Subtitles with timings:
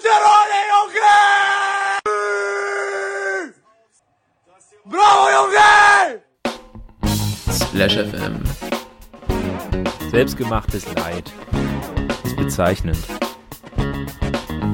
[0.00, 1.18] Rolle, Junge!
[4.86, 6.22] Bravo, Junge!
[7.50, 8.42] Splash FM.
[10.10, 11.30] Selbstgemachtes Leid.
[12.24, 12.98] Ist bezeichnend.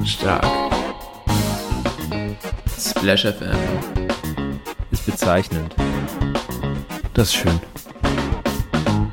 [0.05, 0.45] Stark.
[2.77, 3.57] Splash FM.
[4.91, 5.75] Ist bezeichnend.
[7.13, 7.59] Das ist schön.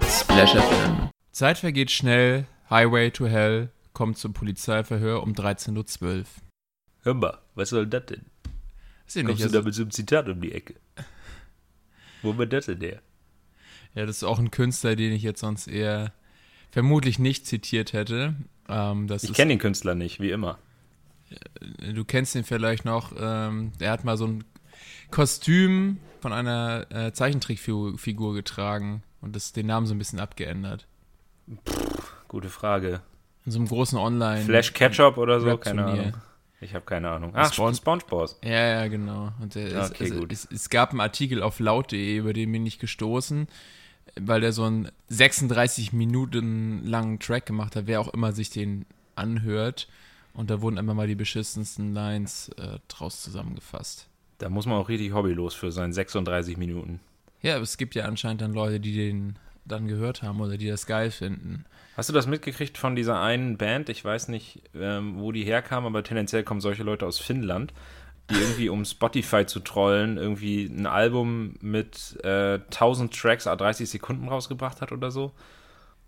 [0.09, 1.11] Splash FM.
[1.33, 2.47] Zeit vergeht schnell.
[2.71, 6.25] Highway to Hell kommt zum Polizeiverhör um 13.12 Uhr.
[7.01, 8.27] Hör mal, was soll das denn?
[9.07, 10.75] Weiß ich Kommst nicht, du also, da mit so einem Zitat um die Ecke?
[12.21, 13.01] Wo war das denn der?
[13.95, 16.13] ja, das ist auch ein Künstler, den ich jetzt sonst eher
[16.71, 18.35] vermutlich nicht zitiert hätte.
[18.69, 20.59] Ähm, Ich kenne den Künstler nicht, wie immer.
[21.95, 24.45] du kennst ihn vielleicht noch, ähm, er hat mal so ein
[25.11, 30.87] Kostüm von einer äh, Zeichentrickfigur Figur getragen und das, den Namen so ein bisschen abgeändert.
[32.29, 33.01] Gute Frage.
[33.47, 34.43] In so einem großen Online.
[34.45, 35.57] Flash Ketchup oder so?
[35.57, 35.85] Keine.
[35.87, 36.13] Ahnung.
[36.61, 37.33] Ich habe keine Ahnung.
[37.35, 38.31] Ach, Spon- SpongeBob.
[38.43, 38.51] Ja,
[38.83, 39.31] ja, genau.
[39.41, 40.33] Und ist, Okay, also, gut.
[40.33, 43.47] Es, es gab einen Artikel auf laut.de, über den bin ich gestoßen,
[44.19, 48.85] weil der so einen 36 Minuten langen Track gemacht hat, wer auch immer sich den
[49.15, 49.87] anhört.
[50.35, 54.09] Und da wurden einfach mal die beschissensten Lines äh, draus zusammengefasst.
[54.39, 57.01] Da muss man auch richtig hobbylos für sein 36 Minuten.
[57.43, 60.69] Ja, aber es gibt ja anscheinend dann Leute, die den dann gehört haben oder die
[60.69, 61.65] das geil finden.
[61.97, 63.89] Hast du das mitgekriegt von dieser einen Band?
[63.89, 67.73] Ich weiß nicht, ähm, wo die herkam, aber tendenziell kommen solche Leute aus Finnland,
[68.31, 73.89] die irgendwie, um Spotify zu trollen, irgendwie ein Album mit äh, 1000 Tracks a 30
[73.89, 75.33] Sekunden rausgebracht hat oder so.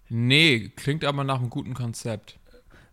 [0.08, 2.38] Nee, klingt aber nach einem guten Konzept.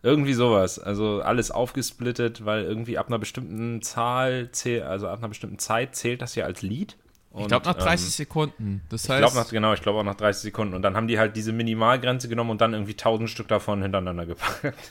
[0.02, 0.78] Irgendwie sowas.
[0.78, 4.50] Also alles aufgesplittet, weil irgendwie ab einer bestimmten Zahl,
[4.86, 6.96] also ab einer bestimmten Zeit zählt das ja als Lied.
[7.36, 8.82] Ich Und, glaube nach 30 ähm, Sekunden.
[8.88, 10.74] Das Ich heißt, glaube nach, genau, ich glaube auch nach 30 Sekunden.
[10.74, 14.26] Und dann haben die halt diese Minimalgrenze genommen und dann irgendwie 1000 Stück davon hintereinander
[14.26, 14.74] gepackt.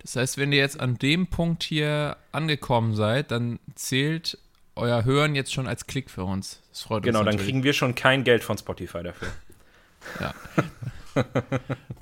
[0.00, 4.38] Das heißt, wenn ihr jetzt an dem Punkt hier angekommen seid, dann zählt
[4.76, 6.62] euer Hören jetzt schon als Klick für uns.
[6.70, 7.46] Das freut Genau, uns dann natürlich.
[7.52, 9.26] kriegen wir schon kein Geld von Spotify dafür.
[10.20, 10.32] Ja.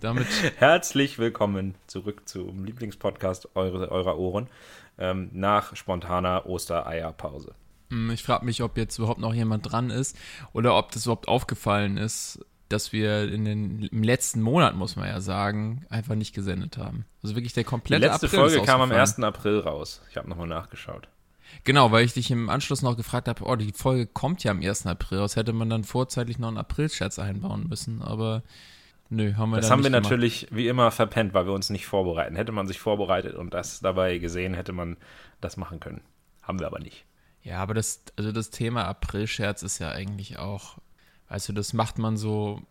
[0.00, 0.26] Damit,
[0.56, 4.48] Herzlich willkommen zurück zum Lieblingspodcast eure, eurer Ohren
[4.98, 7.54] ähm, nach spontaner Ostereierpause.
[7.94, 10.16] Mh, ich frage mich, ob jetzt überhaupt noch jemand dran ist
[10.52, 15.06] oder ob das überhaupt aufgefallen ist, dass wir in den, im letzten Monat, muss man
[15.08, 17.04] ja sagen, einfach nicht gesendet haben.
[17.22, 19.00] Also wirklich der Die komplette letzte April Folge kam am ausgefallen.
[19.00, 19.18] 1.
[19.36, 20.02] April raus.
[20.10, 21.08] Ich habe nochmal nachgeschaut.
[21.64, 24.60] Genau, weil ich dich im Anschluss noch gefragt habe, oh, die Folge kommt ja am
[24.62, 24.86] 1.
[24.86, 25.36] April raus.
[25.36, 28.42] Hätte man dann vorzeitig noch einen April-Scherz einbauen müssen, aber
[29.10, 30.04] nö, haben wir Das haben wir gemacht.
[30.04, 32.34] natürlich wie immer verpennt, weil wir uns nicht vorbereiten.
[32.34, 34.96] Hätte man sich vorbereitet und das dabei gesehen, hätte man
[35.40, 36.00] das machen können.
[36.42, 37.04] Haben wir aber nicht.
[37.44, 40.78] Ja, aber das, also das Thema April-Scherz ist ja eigentlich auch,
[41.28, 42.62] weißt du, das macht man so,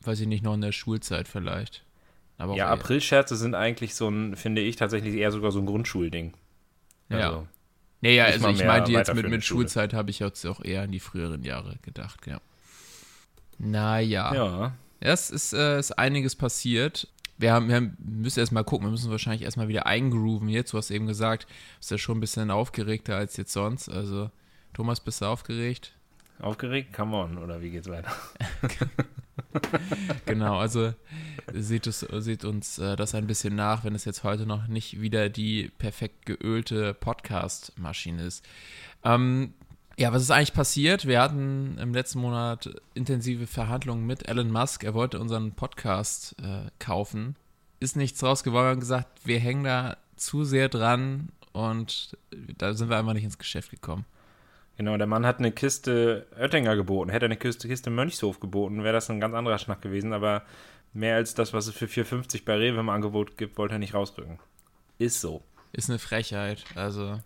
[0.00, 1.84] weiß ich nicht, noch in der Schulzeit vielleicht.
[2.38, 6.32] Aber Ja, Aprilscherze sind eigentlich so ein, finde ich, tatsächlich eher sogar so ein Grundschulding.
[7.10, 7.16] Ja.
[7.18, 7.48] Also,
[8.00, 9.60] ja, nicht also ich meinte jetzt mit, mit Schule.
[9.60, 12.40] Schulzeit habe ich jetzt auch eher an die früheren Jahre gedacht, ja.
[13.58, 14.34] Naja.
[14.34, 14.72] ja.
[15.00, 17.08] Ja, es ist, äh, ist einiges passiert.
[17.36, 20.72] Wir haben, wir müssen erst mal gucken, wir müssen wahrscheinlich erstmal wieder eingrooven jetzt.
[20.72, 21.46] Du hast eben gesagt,
[21.78, 23.88] bist ja schon ein bisschen aufgeregter als jetzt sonst.
[23.88, 24.30] Also,
[24.72, 25.92] Thomas, bist du aufgeregt?
[26.40, 26.92] Aufgeregt?
[26.92, 28.12] Come on, oder wie geht's weiter?
[30.26, 30.94] Genau, also
[31.52, 35.00] seht, es, seht uns äh, das ein bisschen nach, wenn es jetzt heute noch nicht
[35.00, 38.44] wieder die perfekt geölte Podcast-Maschine ist.
[39.04, 39.54] Ähm,
[39.96, 41.06] ja, was ist eigentlich passiert?
[41.06, 44.82] Wir hatten im letzten Monat intensive Verhandlungen mit Elon Musk.
[44.84, 47.36] Er wollte unseren Podcast äh, kaufen.
[47.80, 48.64] Ist nichts raus geworden.
[48.64, 52.16] Wir haben gesagt, wir hängen da zu sehr dran und
[52.58, 54.04] da sind wir einfach nicht ins Geschäft gekommen.
[54.76, 57.10] Genau, der Mann hat eine Kiste Oettinger geboten.
[57.10, 60.12] Hätte er eine Kiste, Kiste Mönchshof geboten, wäre das ein ganz anderer Schnack gewesen.
[60.12, 60.42] Aber
[60.92, 63.94] mehr als das, was es für 4,50 bei Rewe im Angebot gibt, wollte er nicht
[63.94, 64.40] rausrücken.
[64.98, 65.42] Ist so.
[65.72, 67.20] Ist eine Frechheit, also.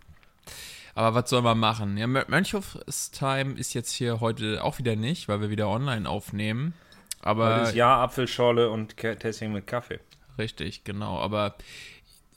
[0.95, 1.97] Aber was soll man machen?
[1.97, 6.09] Ja, Mö- Mönchhofs Time ist jetzt hier heute auch wieder nicht, weil wir wieder online
[6.09, 6.73] aufnehmen.
[7.21, 9.99] Aber Heute ist ja Apfelschorle und Tässchen mit Kaffee.
[10.37, 11.19] richtig, genau.
[11.19, 11.55] Aber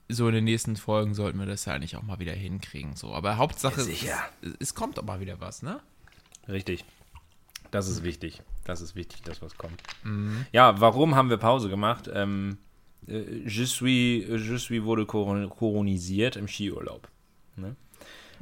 [0.09, 2.97] so in den nächsten Folgen sollten wir das ja eigentlich auch mal wieder hinkriegen.
[2.97, 4.19] So, aber Hauptsache, Ja.
[4.43, 5.81] Es, es kommt aber wieder was, ne?
[6.49, 6.85] Richtig.
[7.71, 8.43] Das ist wichtig.
[8.65, 9.81] Das ist wichtig, dass was kommt.
[10.05, 10.45] Mhm.
[10.53, 12.11] Ja, warum haben wir Pause gemacht?
[12.13, 12.59] Ähm,
[13.09, 17.09] äh, je suis, je suis wurde koron- koronisiert im Skiurlaub.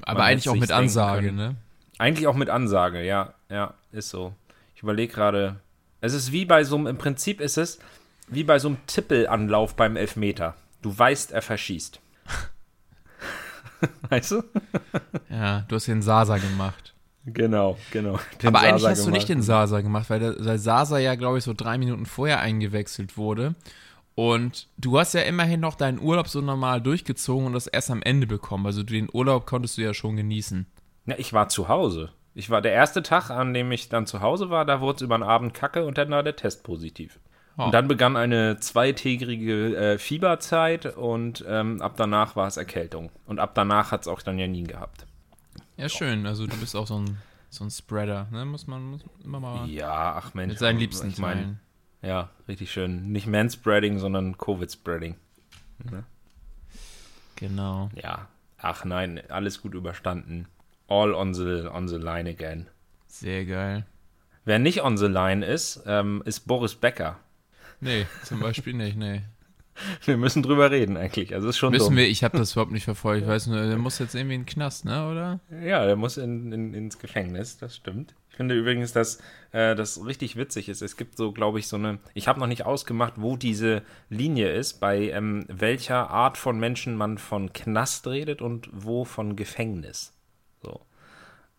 [0.03, 1.37] Aber eigentlich auch mit Ansage, können.
[1.37, 1.57] ne?
[1.99, 4.33] Eigentlich auch mit Ansage, ja, ja, ist so.
[4.75, 5.57] Ich überlege gerade.
[6.01, 7.79] Es ist wie bei so einem, im Prinzip ist es
[8.29, 10.55] wie bei so einem Tippelanlauf beim Elfmeter.
[10.83, 12.01] Du weißt, er verschießt.
[14.09, 14.43] weißt du?
[15.29, 16.95] Ja, du hast den Sasa gemacht.
[17.27, 18.19] Genau, genau.
[18.41, 19.39] Den Aber eigentlich Sasa hast du nicht gemacht.
[19.41, 23.17] den Sasa gemacht, weil der weil Sasa ja, glaube ich, so drei Minuten vorher eingewechselt
[23.17, 23.55] wurde.
[24.21, 28.03] Und du hast ja immerhin noch deinen Urlaub so normal durchgezogen und das erst am
[28.03, 28.67] Ende bekommen.
[28.67, 30.67] Also den Urlaub konntest du ja schon genießen.
[31.07, 32.11] Ja, ich war zu Hause.
[32.35, 35.01] Ich war der erste Tag, an dem ich dann zu Hause war, da wurde es
[35.01, 37.19] über den Abend kacke und dann war der Test positiv.
[37.57, 37.65] Oh.
[37.65, 43.11] Und dann begann eine zweitägige äh, Fieberzeit und ähm, ab danach war es Erkältung.
[43.25, 45.07] Und ab danach hat es auch dann Janine gehabt.
[45.79, 46.27] Ja, schön.
[46.27, 47.17] Also du bist auch so ein,
[47.49, 48.45] so ein Spreader, ne?
[48.45, 50.51] Muss man muss immer mal Ja, ach Mensch.
[50.51, 51.61] mit seinen Liebsten ich mein, teilen.
[52.03, 53.13] Ja, richtig schön.
[53.13, 55.17] Nicht Manspreading, sondern Covid-Spreading.
[57.37, 57.91] Genau.
[57.95, 58.29] Ja.
[58.59, 60.47] Ach nein, alles gut überstanden.
[60.89, 62.67] All on the, on the line again.
[63.07, 63.87] Sehr geil.
[64.45, 67.19] Wer nicht on the line ist, ähm, ist Boris Becker.
[67.81, 69.23] Nee, zum Beispiel nicht, nee.
[70.05, 71.33] Wir müssen drüber reden eigentlich.
[71.35, 71.97] Also ist schon Müssen dumm.
[71.97, 73.23] wir, ich habe das überhaupt nicht verfolgt.
[73.23, 75.41] Ich weiß nur, der muss jetzt irgendwie in den Knast, ne, oder?
[75.63, 78.15] Ja, der muss in, in, ins Gefängnis, das stimmt.
[78.41, 79.19] Ich finde übrigens, dass
[79.53, 80.81] äh, das richtig witzig ist.
[80.81, 81.99] Es gibt so, glaube ich, so eine.
[82.15, 86.97] Ich habe noch nicht ausgemacht, wo diese Linie ist, bei ähm, welcher Art von Menschen
[86.97, 90.15] man von Knast redet und wo von Gefängnis.
[90.63, 90.81] So.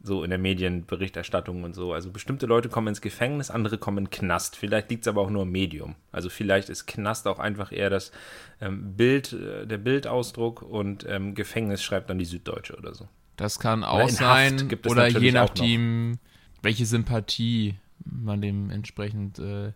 [0.02, 1.94] So in der Medienberichterstattung und so.
[1.94, 4.56] Also bestimmte Leute kommen ins Gefängnis, andere kommen in Knast.
[4.56, 5.94] Vielleicht liegt es aber auch nur im Medium.
[6.12, 8.12] Also vielleicht ist Knast auch einfach eher das
[8.60, 13.08] ähm, Bild, äh, der Bildausdruck und ähm, Gefängnis schreibt dann die Süddeutsche oder so.
[13.38, 14.54] Das kann auch in sein.
[14.54, 16.20] Haft gibt es Oder je nachdem,
[16.62, 17.76] welche Sympathie
[18.06, 19.74] man dem entsprechend äh,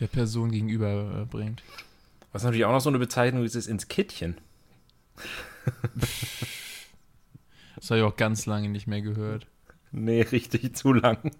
[0.00, 1.62] der Person gegenüber äh, bringt.
[2.32, 4.36] Was natürlich auch noch so eine Bezeichnung ist, ist ins Kittchen.
[7.76, 9.46] Das habe ich auch ganz lange nicht mehr gehört.
[9.92, 11.30] Nee, richtig zu lang.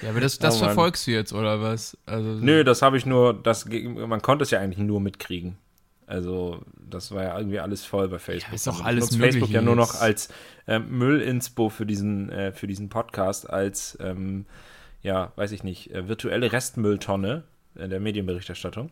[0.00, 1.98] Ja, aber das, das Oh verfolgst du jetzt, oder was?
[2.06, 5.58] Also, Nö, das habe ich nur, das, man konnte es ja eigentlich nur mitkriegen.
[6.06, 8.54] Also, das war ja irgendwie alles voll bei Facebook.
[8.54, 10.28] ist doch Ich alles nutze Facebook ja nur noch als
[10.66, 14.46] ähm, Müllinspo für diesen, äh, für diesen Podcast, als, ähm,
[15.02, 18.90] ja, weiß ich nicht, äh, virtuelle Restmülltonne äh, der Medienberichterstattung.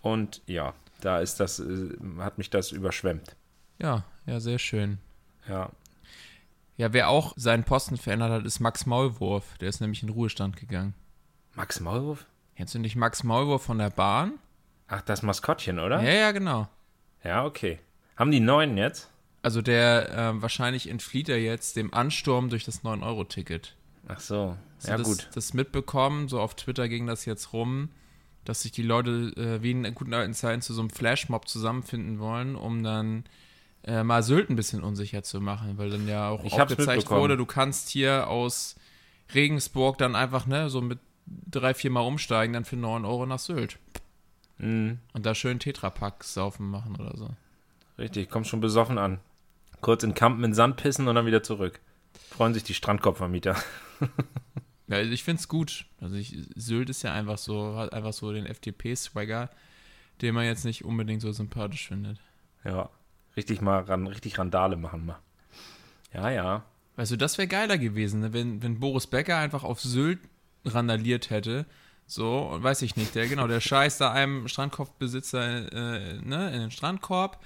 [0.00, 3.36] Und ja, da ist das, äh, hat mich das überschwemmt.
[3.78, 4.98] ja, ja, sehr schön.
[5.48, 5.70] Ja.
[6.76, 9.58] Ja, wer auch seinen Posten verändert hat, ist Max Maulwurf.
[9.58, 10.94] Der ist nämlich in Ruhestand gegangen.
[11.56, 12.26] Max Maulwurf?
[12.56, 14.34] Kennst du nicht Max Maulwurf von der Bahn?
[14.88, 16.02] Ach, das Maskottchen, oder?
[16.02, 16.68] Ja, ja, genau.
[17.22, 17.78] Ja, okay.
[18.16, 19.10] Haben die neuen jetzt?
[19.42, 23.76] Also der, äh, wahrscheinlich entflieht er jetzt dem Ansturm durch das 9-Euro-Ticket.
[24.08, 24.56] Ach so.
[24.84, 25.28] Ja, das, gut.
[25.34, 26.28] das mitbekommen?
[26.28, 27.90] So auf Twitter ging das jetzt rum,
[28.44, 32.18] dass sich die Leute äh, wie in guten alten Zeiten zu so einem Flashmob zusammenfinden
[32.18, 33.24] wollen, um dann
[33.84, 37.36] äh, mal Sylt ein bisschen unsicher zu machen, weil dann ja auch Ich aufgezeigt wurde,
[37.36, 38.76] du kannst hier aus
[39.34, 43.38] Regensburg dann einfach, ne, so mit drei, vier Mal umsteigen, dann für 9 Euro nach
[43.38, 43.78] Sylt.
[44.58, 44.98] Mhm.
[45.12, 47.30] Und da schön Tetrapack saufen machen oder so.
[47.98, 49.18] Richtig, kommt schon besoffen an.
[49.80, 51.80] Kurz in Kampen in Sand pissen und dann wieder zurück.
[52.30, 53.56] Freuen sich die Strandkorbvermieter.
[54.88, 55.84] Ja, also ich find's gut.
[56.00, 59.50] Also ich, Sylt ist ja einfach so, hat einfach so den FDP-Swagger,
[60.22, 62.18] den man jetzt nicht unbedingt so sympathisch findet.
[62.64, 62.88] Ja,
[63.36, 65.18] richtig mal ran, richtig Randale machen mal.
[66.12, 66.64] Ja, ja.
[66.96, 68.32] Weißt du, das wäre geiler gewesen, ne?
[68.32, 70.20] wenn, wenn Boris Becker einfach auf Sylt
[70.64, 71.66] randaliert hätte.
[72.10, 76.70] So, weiß ich nicht, der genau, der scheißt da einem Strandkorbesitzer äh, ne, in den
[76.70, 77.38] Strandkorb,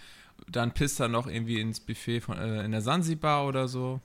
[0.49, 4.01] dann pisst er noch irgendwie ins Buffet von, äh, in der Sansibar oder so.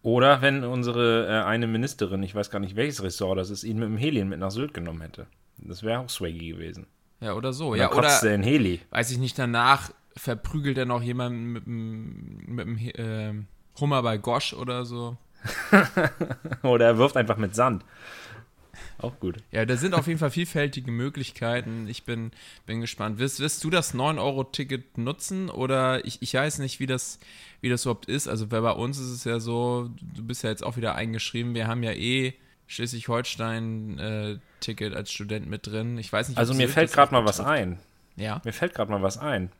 [0.00, 3.78] Oder wenn unsere äh, eine Ministerin, ich weiß gar nicht welches Ressort das ist, ihn
[3.78, 5.26] mit dem Helien mit nach Sylt genommen hätte.
[5.58, 6.86] Das wäre auch swaggy gewesen.
[7.20, 7.74] Ja, oder so.
[7.74, 8.80] Ja, oder er in Heli.
[8.90, 13.44] weiß ich nicht, danach verprügelt er noch jemanden mit dem mit dem, äh,
[13.78, 15.18] Hummer bei Gosch oder so.
[16.62, 17.84] Oder er wirft einfach mit Sand.
[19.02, 19.36] Auch gut.
[19.50, 21.86] Ja, da sind auf jeden Fall vielfältige Möglichkeiten.
[21.88, 22.30] Ich bin,
[22.66, 23.18] bin gespannt.
[23.18, 25.50] Wirst, wirst du das 9-Euro-Ticket nutzen?
[25.50, 27.18] Oder ich, ich weiß nicht, wie das,
[27.60, 28.28] wie das überhaupt ist.
[28.28, 31.54] Also bei uns ist es ja so, du bist ja jetzt auch wieder eingeschrieben.
[31.54, 32.34] Wir haben ja eh
[32.68, 35.98] Schleswig-Holstein-Ticket als Student mit drin.
[35.98, 37.80] Ich weiß nicht, Also mir fällt gerade mal was ein.
[38.16, 38.40] Ja.
[38.44, 39.50] Mir fällt gerade mal was ein.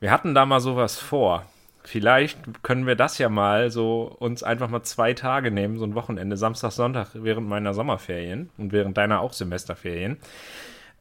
[0.00, 1.46] Wir hatten da mal sowas vor.
[1.82, 5.94] Vielleicht können wir das ja mal so uns einfach mal zwei Tage nehmen, so ein
[5.94, 10.18] Wochenende, Samstag, Sonntag, während meiner Sommerferien und während deiner auch Semesterferien.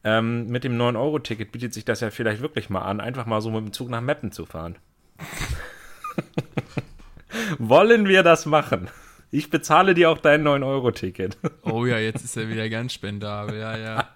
[0.03, 3.51] Ähm, mit dem 9-Euro-Ticket bietet sich das ja vielleicht wirklich mal an, einfach mal so
[3.51, 4.77] mit dem Zug nach Meppen zu fahren.
[7.59, 8.87] Wollen wir das machen?
[9.31, 11.37] Ich bezahle dir auch dein 9-Euro-Ticket.
[11.63, 13.59] Oh ja, jetzt ist er wieder ganz spendabel.
[13.59, 14.07] Ja, ja.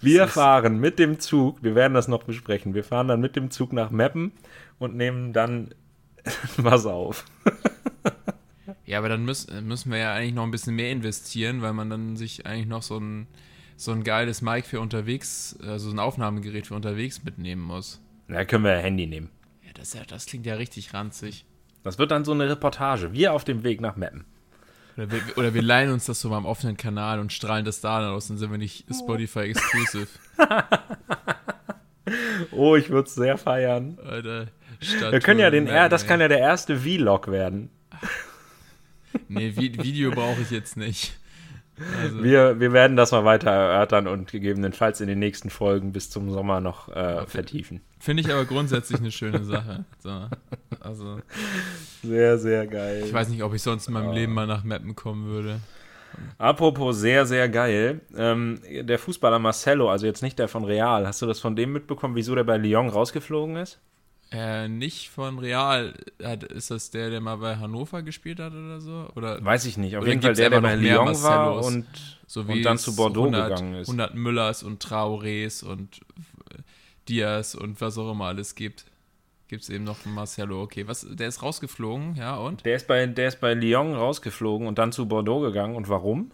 [0.00, 3.50] Wir fahren mit dem Zug, wir werden das noch besprechen, wir fahren dann mit dem
[3.50, 4.32] Zug nach Meppen
[4.82, 5.74] und nehmen dann
[6.56, 7.24] was auf.
[8.84, 11.88] Ja, aber dann müssen, müssen wir ja eigentlich noch ein bisschen mehr investieren, weil man
[11.88, 13.26] dann sich eigentlich noch so ein,
[13.76, 18.02] so ein geiles Mic für unterwegs, also ein Aufnahmegerät für unterwegs mitnehmen muss.
[18.28, 19.30] Da können wir ja Handy nehmen.
[19.64, 21.46] Ja, das, ja, das klingt ja richtig ranzig.
[21.82, 23.12] Das wird dann so eine Reportage.
[23.12, 24.26] Wir auf dem Weg nach Meppen.
[24.96, 27.80] Oder wir, oder wir leihen uns das so mal am offenen Kanal und strahlen das
[27.80, 30.08] da dann aus, dann sind wir nicht Spotify exclusive.
[32.50, 33.98] Oh, ich würde es sehr feiern.
[34.04, 34.48] Alter,
[34.82, 37.70] Wir können ja den, er, das kann ja der erste Vlog werden.
[39.28, 41.18] Nee, Vi Video brauche ich jetzt nicht.
[42.02, 46.10] Also, Wir, wir werden das mal weiter erörtern und gegebenenfalls in den nächsten Folgen bis
[46.10, 47.80] zum Sommer noch äh, vertiefen.
[47.98, 49.84] Finde ich aber grundsätzlich eine schöne Sache.
[49.98, 50.28] So,
[50.80, 51.20] also,
[52.02, 53.02] Sehr, sehr geil.
[53.06, 55.60] ich weiß nicht, ob ich sonst in meinem Leben mal nach Mappen kommen würde.
[56.38, 58.00] Apropos sehr, sehr geil.
[58.16, 61.72] Ähm, der Fußballer Marcelo, also jetzt nicht der von Real, hast du das von dem
[61.72, 63.80] mitbekommen, wieso der bei Lyon rausgeflogen ist?
[64.32, 65.94] Äh, nicht von Real.
[66.22, 69.10] Hat, ist das der, der mal bei Hannover gespielt hat oder so?
[69.14, 69.96] Oder Weiß ich nicht.
[69.96, 71.86] Auf jeden Fall der, der bei Lyon war und,
[72.26, 73.88] so wie und dann zu Bordeaux 100, gegangen ist.
[73.88, 76.00] 100 Müllers und Traorés und
[77.08, 78.86] Diaz und was auch immer alles gibt.
[79.48, 80.62] Gibt es eben noch einen Marcelo.
[80.62, 82.64] Okay, was, der ist rausgeflogen, ja, und?
[82.64, 85.76] Der ist, bei, der ist bei Lyon rausgeflogen und dann zu Bordeaux gegangen.
[85.76, 86.30] Und warum?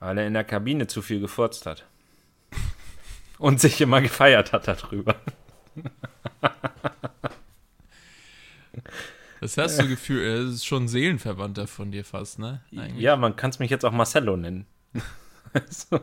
[0.00, 1.84] Weil er in der Kabine zu viel gefurzt hat.
[3.38, 5.14] Und sich immer gefeiert hat darüber.
[9.40, 12.62] Das hast du Gefühl, er ist schon ein Seelenverwandter von dir fast, ne?
[12.72, 13.02] Eigentlich.
[13.02, 14.66] Ja, man kann es mich jetzt auch Marcello nennen.
[15.68, 16.00] so.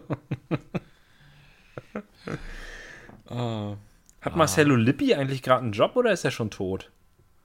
[3.29, 3.75] oh.
[4.21, 6.91] Hat Marcello Lippi eigentlich gerade einen Job oder ist er schon tot?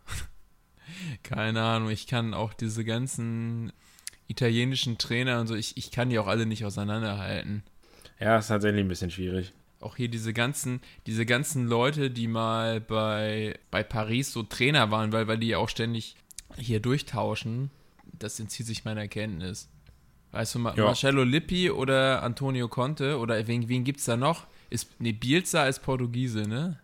[1.23, 3.73] Keine Ahnung, ich kann auch diese ganzen
[4.29, 7.65] italienischen Trainer und so, ich, ich kann die auch alle nicht auseinanderhalten.
[8.21, 9.53] Ja, ist tatsächlich ein bisschen schwierig.
[9.81, 15.11] Auch hier diese ganzen, diese ganzen Leute, die mal bei, bei Paris so Trainer waren,
[15.13, 16.17] weil, weil die ja auch ständig
[16.59, 17.71] hier durchtauschen,
[18.13, 19.69] das entzieht sich meiner Kenntnis.
[20.33, 20.85] Weißt du, Ma Ja.
[20.85, 24.47] Marcello Lippi oder Antonio Conte oder wen, wen gibt's da noch?
[24.69, 26.79] Ist, nee, Bielsa ist Portugiese, ne?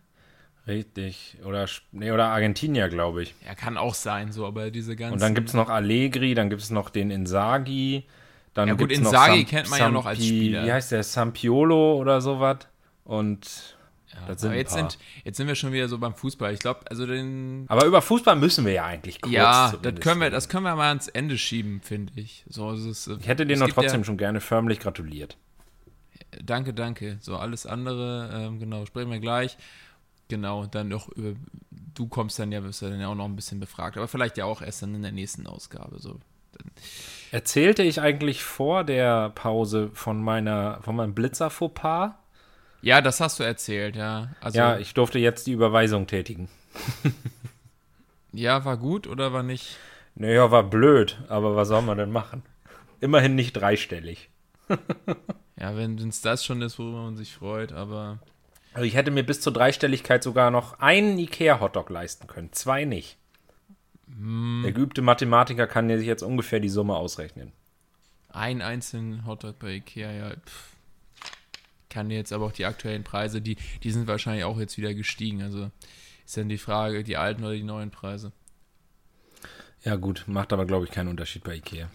[0.65, 1.37] Richtig.
[1.45, 3.35] Oder, nee, oder Argentinier, glaube ich.
[3.45, 5.13] Ja, kann auch sein, so, aber diese ganzen.
[5.13, 8.03] Und dann gibt es noch Allegri, dann gibt es noch den Inzaghi.
[8.53, 10.65] Dann Ja, gut, Sam- kennt man ja noch als Sampi- Spieler.
[10.65, 11.03] Wie heißt der?
[11.03, 12.57] Sampiolo oder sowas.
[13.07, 13.77] Und
[14.27, 16.53] ja, sind jetzt sind, jetzt sind wir schon wieder so beim Fußball.
[16.53, 17.65] Ich glaube, also den.
[17.69, 20.75] Aber über Fußball müssen wir ja eigentlich kurz ja, das können wir, das können wir
[20.75, 22.43] mal ans Ende schieben, finde ich.
[22.49, 25.37] So, ist, Ich hätte dir gibt trotzdem ja, schon gerne förmlich gratuliert.
[26.43, 27.17] Danke, danke.
[27.21, 29.57] So, alles andere, ähm, genau, sprechen wir gleich.
[30.27, 31.39] Genau, dann noch über.
[31.71, 34.37] Du kommst dann ja, wirst ja dann ja auch noch ein bisschen befragt, aber vielleicht
[34.37, 35.99] ja auch erst dann in der nächsten Ausgabe.
[35.99, 36.19] So.
[37.31, 42.11] Erzählte ich eigentlich vor der Pause von meiner von meinem Blitzer Fauxpas?
[42.81, 44.29] Ja, das hast du erzählt, ja.
[44.41, 46.47] Also, Ja, ich durfte jetzt die Überweisung tätigen.
[48.31, 49.77] ja, war gut oder war nicht?
[50.15, 52.43] Naja, war blöd, aber was soll man denn machen?
[52.99, 54.29] Immerhin nicht dreistellig.
[55.59, 58.19] Ja, wenn es das schon ist, worüber man sich freut, aber.
[58.73, 63.17] Also ich hätte mir bis zur Dreistelligkeit sogar noch einen Ikea-Hotdog leisten können, zwei nicht.
[64.07, 64.61] Hm.
[64.63, 67.53] Der geübte Mathematiker kann sich jetzt ungefähr die Summe ausrechnen.
[68.29, 70.76] Ein einzelnen Hotdog bei Ikea, ja, pff.
[71.97, 75.41] Kann jetzt aber auch die aktuellen Preise, die, die sind wahrscheinlich auch jetzt wieder gestiegen.
[75.41, 75.71] Also
[76.23, 78.31] ist dann die Frage, die alten oder die neuen Preise.
[79.83, 81.89] Ja gut, macht aber glaube ich keinen Unterschied bei Ikea.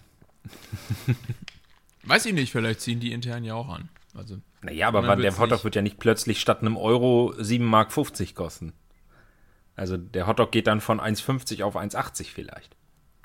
[2.03, 3.87] Weiß ich nicht, vielleicht ziehen die intern ja auch an.
[4.13, 8.35] Also, Naja, aber dann der Hotdog wird ja nicht plötzlich statt einem Euro 7,50 Mark
[8.35, 8.73] kosten.
[9.77, 12.75] Also der Hotdog geht dann von 1,50 auf 1,80 vielleicht.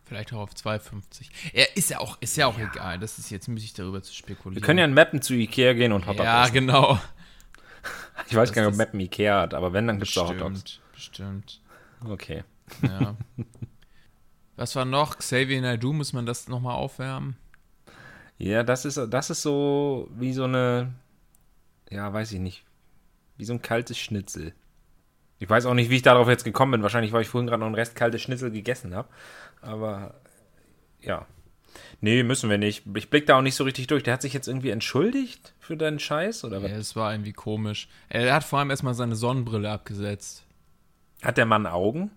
[0.09, 1.27] Vielleicht auch auf 2,50.
[1.53, 2.99] Ja, ist ja auch, ist ja auch egal.
[2.99, 4.55] Das ist jetzt müßig darüber zu spekulieren.
[4.57, 6.99] Wir können ja in Mappen zu Ikea gehen und Hotdog Ja, genau.
[8.29, 10.29] Ich weiß gar nicht, ob das- Mappen Ikea hat, aber wenn, dann gibt es auch
[10.31, 10.81] Hotdogs.
[10.93, 11.61] Bestimmt, bestimmt.
[12.05, 12.45] Okay.
[12.83, 13.17] Ja.
[14.57, 15.19] Was war noch?
[15.19, 17.37] Xavier Naidoo, muss man das nochmal aufwärmen?
[18.39, 20.93] Ja, das ist, das ist so wie so eine,
[21.91, 22.65] ja, weiß ich nicht,
[23.37, 24.53] wie so ein kaltes Schnitzel.
[25.39, 26.83] Ich weiß auch nicht, wie ich darauf jetzt gekommen bin.
[26.83, 29.09] Wahrscheinlich, weil ich vorhin gerade noch einen Rest kaltes Schnitzel gegessen habe.
[29.61, 30.15] Aber
[31.01, 31.27] ja.
[32.01, 32.85] Nee, müssen wir nicht.
[32.95, 34.03] Ich blick da auch nicht so richtig durch.
[34.03, 36.45] Der hat sich jetzt irgendwie entschuldigt für deinen Scheiß?
[36.45, 36.71] Oder was?
[36.71, 37.89] Ja, es war irgendwie komisch.
[38.09, 40.45] Er hat vor allem erstmal seine Sonnenbrille abgesetzt.
[41.23, 42.11] Hat der Mann Augen?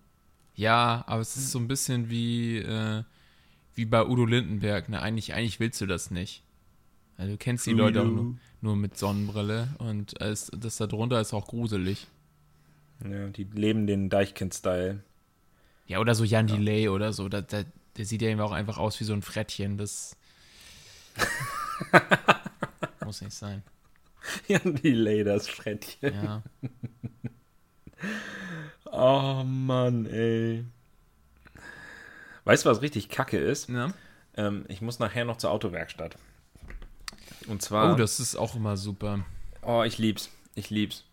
[0.55, 3.03] Ja, aber es ist so ein bisschen wie, äh,
[3.73, 4.89] wie bei Udo Lindenberg.
[4.89, 5.01] Ne?
[5.01, 6.43] Eigentlich, eigentlich willst du das nicht.
[7.17, 11.21] Also, du kennst die Leute auch nur, nur mit Sonnenbrille und es, das da drunter
[11.21, 12.07] ist auch gruselig.
[13.03, 15.03] Ja, die leben den Deichkind-Style.
[15.87, 17.27] Ja, oder so Jan Delay oder so.
[17.29, 17.63] Da, da,
[17.97, 19.77] der sieht ja eben auch einfach aus wie so ein Frettchen.
[19.77, 20.15] Das
[23.05, 23.63] muss nicht sein.
[24.47, 26.13] Ja, die Lay, Frettchen.
[26.13, 26.43] Ja.
[28.93, 30.65] Oh Mann, ey.
[32.43, 33.69] Weißt du, was richtig kacke ist?
[33.69, 33.93] ja.
[34.35, 36.17] Ähm, ich muss nachher noch zur Autowerkstatt.
[37.47, 37.93] Und zwar.
[37.93, 39.25] Oh, das ist auch immer super.
[39.61, 40.29] Oh, ich lieb's.
[40.55, 41.05] Ich lieb's.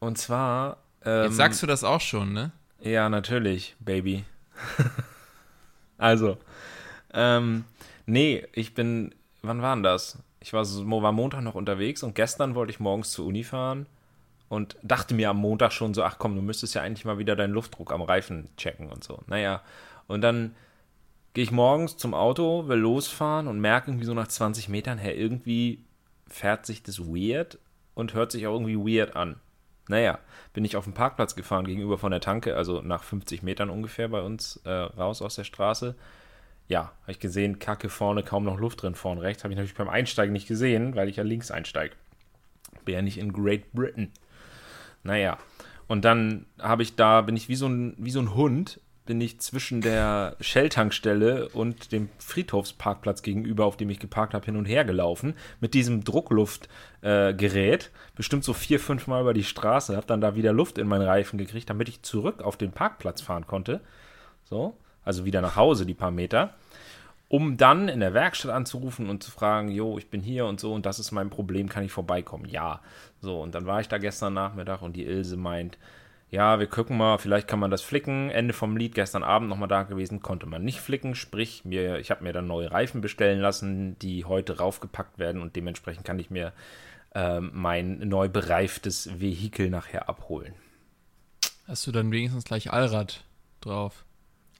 [0.00, 0.83] Und zwar.
[1.04, 2.52] Ähm, Jetzt sagst du das auch schon, ne?
[2.80, 4.24] Ja, natürlich, Baby.
[5.98, 6.38] also,
[7.12, 7.64] ähm,
[8.06, 10.18] Nee, ich bin, wann war denn das?
[10.40, 13.86] Ich war, war Montag noch unterwegs und gestern wollte ich morgens zur Uni fahren
[14.48, 17.34] und dachte mir am Montag schon so, ach komm, du müsstest ja eigentlich mal wieder
[17.34, 19.20] deinen Luftdruck am Reifen checken und so.
[19.26, 19.62] Naja,
[20.06, 20.54] und dann
[21.32, 25.14] gehe ich morgens zum Auto, will losfahren und merke irgendwie so nach 20 Metern, hey,
[25.14, 25.82] irgendwie
[26.28, 27.58] fährt sich das weird
[27.94, 29.36] und hört sich auch irgendwie weird an.
[29.88, 30.18] Naja,
[30.52, 34.08] bin ich auf den Parkplatz gefahren gegenüber von der Tanke, also nach 50 Metern ungefähr
[34.08, 35.94] bei uns äh, raus aus der Straße.
[36.68, 39.44] Ja, habe ich gesehen, Kacke vorne, kaum noch Luft drin, vorne rechts.
[39.44, 41.94] Habe ich natürlich beim Einsteigen nicht gesehen, weil ich ja links einsteige.
[42.86, 44.10] Bin ja nicht in Great Britain.
[45.02, 45.36] Naja,
[45.86, 49.20] und dann habe ich da, bin ich wie so ein, wie so ein Hund, bin
[49.20, 54.64] ich zwischen der Shell-Tankstelle und dem Friedhofsparkplatz gegenüber, auf dem ich geparkt habe, hin und
[54.64, 60.06] her gelaufen, mit diesem Druckluftgerät, äh, bestimmt so vier, fünf Mal über die Straße, habe
[60.06, 63.46] dann da wieder Luft in meinen Reifen gekriegt, damit ich zurück auf den Parkplatz fahren
[63.46, 63.80] konnte.
[64.44, 66.54] So, also wieder nach Hause, die paar Meter
[67.28, 70.72] um dann in der Werkstatt anzurufen und zu fragen, jo, ich bin hier und so
[70.72, 72.44] und das ist mein Problem, kann ich vorbeikommen?
[72.48, 72.80] Ja.
[73.20, 75.76] So, und dann war ich da gestern Nachmittag und die Ilse meint,
[76.34, 78.28] ja, wir gucken mal, vielleicht kann man das flicken.
[78.28, 81.14] Ende vom Lied gestern Abend nochmal da gewesen, konnte man nicht flicken.
[81.14, 85.54] Sprich, mir, ich habe mir dann neue Reifen bestellen lassen, die heute raufgepackt werden und
[85.54, 86.52] dementsprechend kann ich mir
[87.14, 90.54] ähm, mein neu bereiftes Vehikel nachher abholen.
[91.68, 93.22] Hast du dann wenigstens gleich Allrad
[93.60, 94.04] drauf?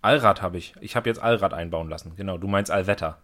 [0.00, 0.75] Allrad habe ich.
[0.81, 2.14] Ich habe jetzt Allrad einbauen lassen.
[2.14, 3.19] Genau, du meinst Allwetter.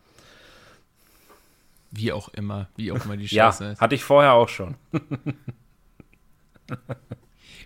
[1.92, 3.80] Wie auch immer, wie auch immer die Ja, Scheiße ist.
[3.80, 4.74] hatte ich vorher auch schon.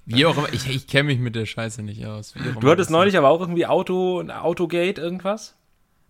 [0.06, 2.34] Wie auch immer, ich, ich kenne mich mit der Scheiße nicht aus.
[2.60, 5.56] Du hattest neulich aber auch irgendwie Auto, Autogate, irgendwas?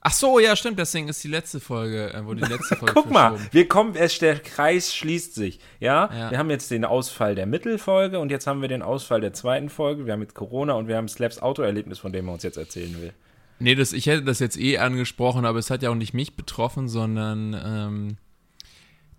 [0.07, 3.11] Ach so, ja, stimmt, deswegen ist die letzte Folge, äh, wurde die letzte Folge Guck
[3.11, 5.61] mal, wir kommen, es, der Kreis schließt sich.
[5.81, 6.11] Ja?
[6.13, 6.31] Ja.
[6.31, 9.71] wir haben jetzt den Ausfall der Mittelfolge und jetzt haben wir den Ausfall der zweiten
[9.71, 10.05] Folge.
[10.05, 13.01] Wir haben jetzt Corona und wir haben Slaps Autoerlebnis, von dem er uns jetzt erzählen
[13.01, 13.15] will.
[13.59, 16.37] Nee, das, ich hätte das jetzt eh angesprochen, aber es hat ja auch nicht mich
[16.37, 18.17] betroffen, sondern ähm,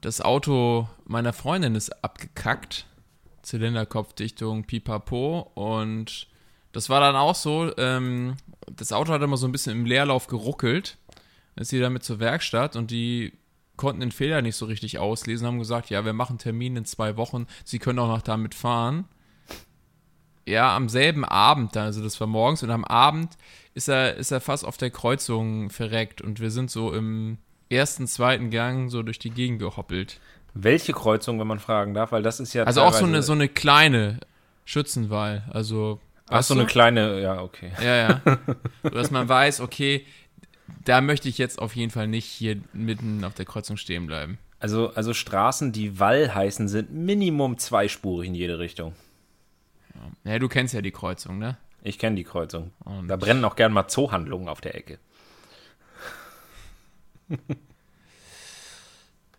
[0.01, 2.86] das Auto meiner Freundin ist abgekackt.
[3.45, 5.51] Zylinderkopfdichtung, pipapo.
[5.55, 6.27] Und
[6.71, 8.35] das war dann auch so, ähm,
[8.69, 10.98] das Auto hat immer so ein bisschen im Leerlauf geruckelt.
[11.55, 13.33] Dann ist sie damit zur Werkstatt und die
[13.77, 17.17] konnten den Fehler nicht so richtig auslesen, haben gesagt, ja, wir machen Termin in zwei
[17.17, 19.05] Wochen, sie können auch noch damit fahren.
[20.46, 23.35] Ja, am selben Abend, also das war morgens und am Abend
[23.74, 27.39] ist er, ist er fast auf der Kreuzung verreckt und wir sind so im
[27.70, 30.20] ersten, zweiten Gang so durch die Gegend gehoppelt.
[30.57, 32.63] Welche Kreuzung, wenn man fragen darf, weil das ist ja.
[32.63, 34.20] Also auch so eine, so eine kleine
[34.63, 36.00] Schützenwahl, also.
[36.29, 36.61] Ach, so du?
[36.61, 37.72] eine kleine, ja, okay.
[37.83, 38.22] Ja, ja.
[38.83, 40.05] so, dass man weiß, okay,
[40.85, 44.39] da möchte ich jetzt auf jeden Fall nicht hier mitten auf der Kreuzung stehen bleiben.
[44.59, 48.96] Also, also Straßen, die Wall heißen, sind Minimum zweispurig in jede Richtung.
[50.24, 51.57] Ja, du kennst ja die Kreuzung, ne?
[51.83, 52.72] Ich kenne die Kreuzung.
[52.83, 54.98] Und- Da brennen auch gern mal Zoohandlungen auf der Ecke.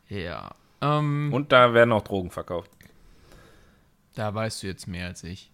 [0.09, 0.55] Ja.
[0.81, 2.71] Ähm, Und da werden auch Drogen verkauft.
[4.15, 5.51] da weißt du jetzt mehr als ich.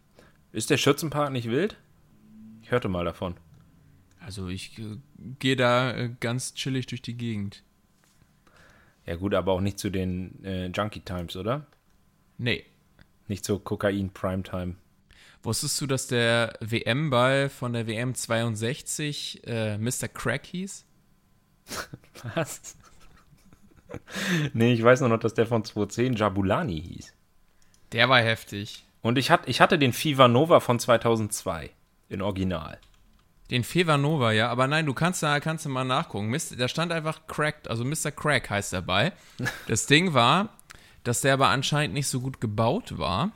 [0.53, 1.77] Ist der Schützenpark nicht wild?
[2.63, 3.35] Ich hörte mal davon.
[4.21, 4.99] Also ich äh,
[5.39, 7.63] gehe da äh, ganz chillig durch die Gegend.
[9.07, 11.67] Ja gut, aber auch nicht zu den äh, Junkie Times, oder?
[12.39, 12.65] Nee.
[13.27, 14.77] Nicht zur Kokain Primetime.
[15.43, 20.07] Wusstest du, dass der WM-Ball von der WM 62 äh, Mr.
[20.07, 20.85] Crack hieß?
[22.35, 22.77] Was?
[24.53, 27.13] nee, ich weiß nur noch, dass der von 2010 Jabulani hieß.
[27.93, 28.85] Der war heftig.
[29.03, 31.71] Und ich, hat, ich hatte den Fever Nova von 2002
[32.09, 32.79] in Original.
[33.51, 36.29] Den Fever Nova, ja, aber nein, du kannst da kannst du mal nachgucken.
[36.29, 38.11] Mist, da stand einfach Cracked, also Mr.
[38.11, 39.13] Crack heißt dabei.
[39.67, 40.51] Das Ding war,
[41.05, 43.33] dass der aber anscheinend nicht so gut gebaut war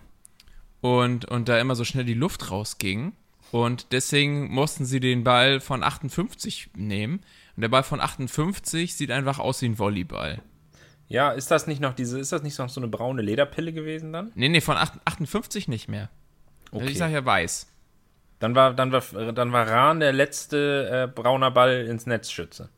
[0.80, 3.12] und, und da immer so schnell die Luft rausging.
[3.52, 7.20] Und deswegen mussten sie den Ball von 58 nehmen.
[7.56, 10.42] Und der Ball von 58 sieht einfach aus wie ein Volleyball.
[11.08, 14.12] Ja, ist das nicht noch diese, ist das nicht noch so eine braune Lederpille gewesen
[14.12, 14.32] dann?
[14.34, 16.10] Nee, nee, von 8 58 nicht mehr.
[16.72, 17.68] Also Ich sag ja weiß.
[18.40, 19.00] Dann war, dann war,
[19.32, 22.68] dann war Rahn der letzte äh, brauner Ball ins Netzschütze.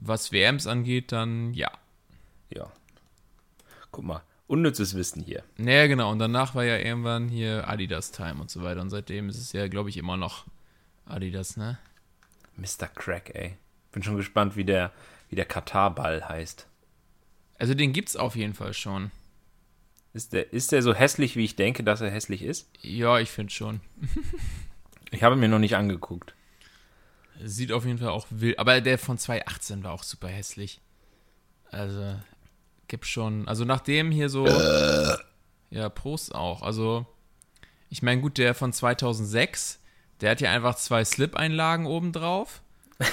[0.00, 1.70] Was WMs angeht, dann ja.
[2.50, 2.72] Ja.
[3.90, 5.42] Guck mal, unnützes Wissen hier.
[5.56, 6.10] Naja, genau.
[6.10, 8.80] Und danach war ja irgendwann hier Adidas Time und so weiter.
[8.80, 10.46] Und seitdem ist es ja, glaube ich, immer noch
[11.04, 11.78] Adidas, ne?
[12.56, 12.88] Mr.
[12.94, 13.56] Crack, ey.
[13.96, 14.92] Bin schon gespannt, wie der,
[15.30, 16.66] wie der Katar-Ball heißt.
[17.58, 19.10] Also den gibt's auf jeden Fall schon.
[20.12, 22.68] Ist der, ist der so hässlich, wie ich denke, dass er hässlich ist?
[22.82, 23.80] Ja, ich finde schon.
[25.12, 26.34] Ich habe mir noch nicht angeguckt.
[27.42, 28.58] Sieht auf jeden Fall auch wild.
[28.58, 30.82] Aber der von 2018 war auch super hässlich.
[31.70, 32.16] Also,
[32.88, 33.48] gibt schon.
[33.48, 34.46] Also nachdem hier so.
[35.70, 36.60] Ja, Prost auch.
[36.60, 37.06] Also,
[37.88, 39.80] ich meine, gut, der von 2006,
[40.20, 42.60] der hat ja einfach zwei Slip-Einlagen oben drauf.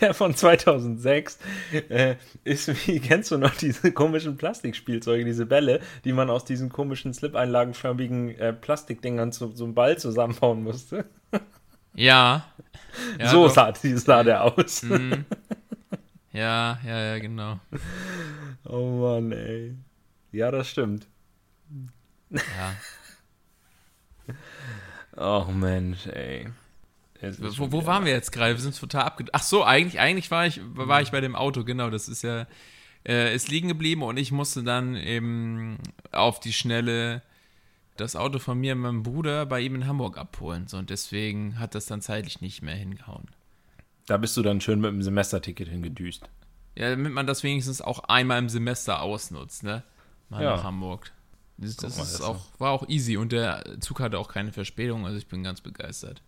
[0.00, 1.38] der von 2006
[1.88, 6.70] äh, ist, wie kennst du noch diese komischen Plastikspielzeuge, diese Bälle, die man aus diesen
[6.70, 11.06] komischen slip-einlagenförmigen äh, Plastikdingern zu so einem Ball zusammenbauen musste?
[11.94, 12.44] Ja.
[13.18, 13.54] ja so doch.
[13.54, 14.84] sah, sah der aus.
[14.84, 15.24] Mhm.
[16.32, 17.58] Ja, ja, ja, genau.
[18.64, 19.74] Oh Mann, ey.
[20.30, 21.08] Ja, das stimmt.
[22.30, 22.74] Ja.
[25.20, 26.48] Oh Mensch, ey.
[27.20, 28.54] Wo, wo waren wir jetzt gerade?
[28.54, 29.24] Wir sind total abge...
[29.32, 31.90] Ach so, eigentlich, eigentlich war ich, war ich bei dem Auto, genau.
[31.90, 32.46] Das ist ja,
[33.04, 35.78] äh, ist liegen geblieben und ich musste dann eben
[36.12, 37.22] auf die Schnelle
[37.96, 40.68] das Auto von mir und meinem Bruder bei ihm in Hamburg abholen.
[40.68, 43.26] So, und deswegen hat das dann zeitlich nicht mehr hingehauen.
[44.06, 46.30] Da bist du dann schön mit dem Semesterticket hingedüst.
[46.76, 49.82] Ja, damit man das wenigstens auch einmal im Semester ausnutzt, ne?
[50.28, 50.54] Mal Ja.
[50.56, 51.10] nach Hamburg.
[51.58, 54.52] Das, das mal, ist das auch, war auch easy und der Zug hatte auch keine
[54.52, 56.22] Verspätung, also ich bin ganz begeistert.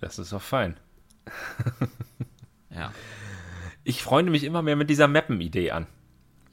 [0.00, 0.76] Das ist doch fein.
[2.70, 2.92] Ja.
[3.84, 5.86] Ich freunde mich immer mehr mit dieser Mappen-Idee an.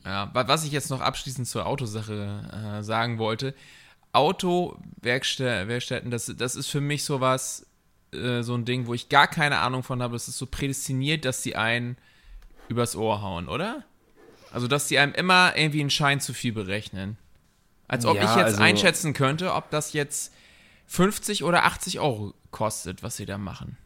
[0.05, 3.55] Ja, wa- was ich jetzt noch abschließend zur Autosache äh, sagen wollte,
[4.11, 7.65] Autowerkstätten, das, das ist für mich sowas,
[8.13, 10.15] äh, so ein Ding, wo ich gar keine Ahnung von habe.
[10.15, 11.97] Es ist so prädestiniert, dass die einen
[12.67, 13.83] übers Ohr hauen, oder?
[14.51, 17.17] Also, dass die einem immer irgendwie einen Schein zu viel berechnen.
[17.89, 20.33] Als ob Ja, ich jetzt also- einschätzen könnte, ob das jetzt
[20.87, 23.77] 50 oder 80 Euro kostet, was sie da machen.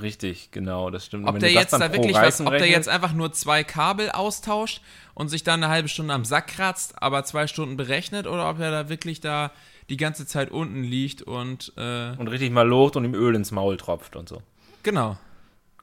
[0.00, 1.26] Richtig, genau, das stimmt.
[1.26, 4.82] Ob wenn der jetzt da wirklich was, ob der jetzt einfach nur zwei Kabel austauscht
[5.14, 8.58] und sich dann eine halbe Stunde am Sack kratzt, aber zwei Stunden berechnet, oder ob
[8.58, 9.52] er da wirklich da
[9.88, 13.52] die ganze Zeit unten liegt und äh, und richtig mal lobt und ihm Öl ins
[13.52, 14.42] Maul tropft und so.
[14.82, 15.16] genau.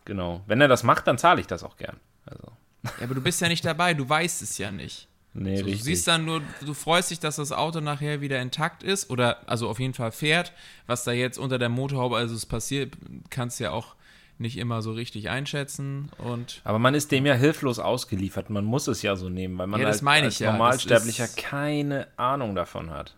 [0.06, 0.41] Genau.
[0.47, 1.95] Wenn er das macht, dann zahle ich das auch gern.
[2.26, 2.43] Also,
[2.84, 5.08] Ja, aber du bist ja nicht dabei, du weißt es ja nicht.
[5.34, 8.84] Nee, So, du siehst dann nur, du freust dich, dass das Auto nachher wieder intakt
[8.84, 10.54] ist oder also auf jeden Fall fährt.
[10.88, 12.96] Was da jetzt unter der Motorhaube also es passiert,
[13.30, 13.96] kannst du ja auch
[14.39, 18.50] nicht immer so richtig einschätzen und Aber man ist dem ja hilflos ausgeliefert.
[18.50, 20.52] Man muss es ja so nehmen, weil man Ja, als, meine als ja.
[20.52, 23.15] Normalsterblicher keine Ahnung davon hat.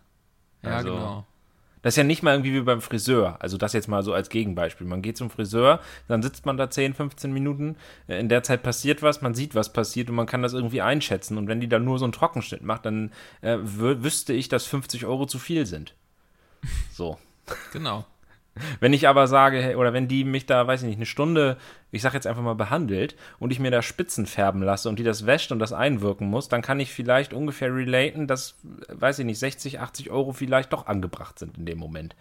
[0.62, 1.26] ja Also- genau.
[1.82, 3.36] Das ist ja nicht mal irgendwie wie beim Friseur.
[3.40, 4.86] Also das jetzt mal so als Gegenbeispiel.
[4.86, 7.76] Man geht zum Friseur, dann sitzt man da 10, 15 Minuten.
[8.08, 10.82] Äh, In der Zeit passiert was, man sieht, was passiert und man kann das irgendwie
[10.82, 11.38] einschätzen.
[11.38, 14.66] Und wenn die dann nur so einen Trockenschnitt macht, dann äh, wü- wüsste ich, dass
[14.66, 15.94] 50 Euro zu viel sind.
[16.92, 17.18] So.
[17.72, 18.04] Genau.
[18.80, 21.56] Wenn ich aber sage, oder wenn die mich da, weiß ich nicht, eine Stunde,
[21.90, 25.04] ich sag jetzt einfach mal behandelt und ich mir da Spitzen färben lasse und die
[25.04, 28.56] das wäscht und das einwirken muss, dann kann ich vielleicht ungefähr relaten, dass,
[28.88, 32.16] weiß ich nicht, 60, 80 Euro vielleicht doch angebracht sind in dem Moment.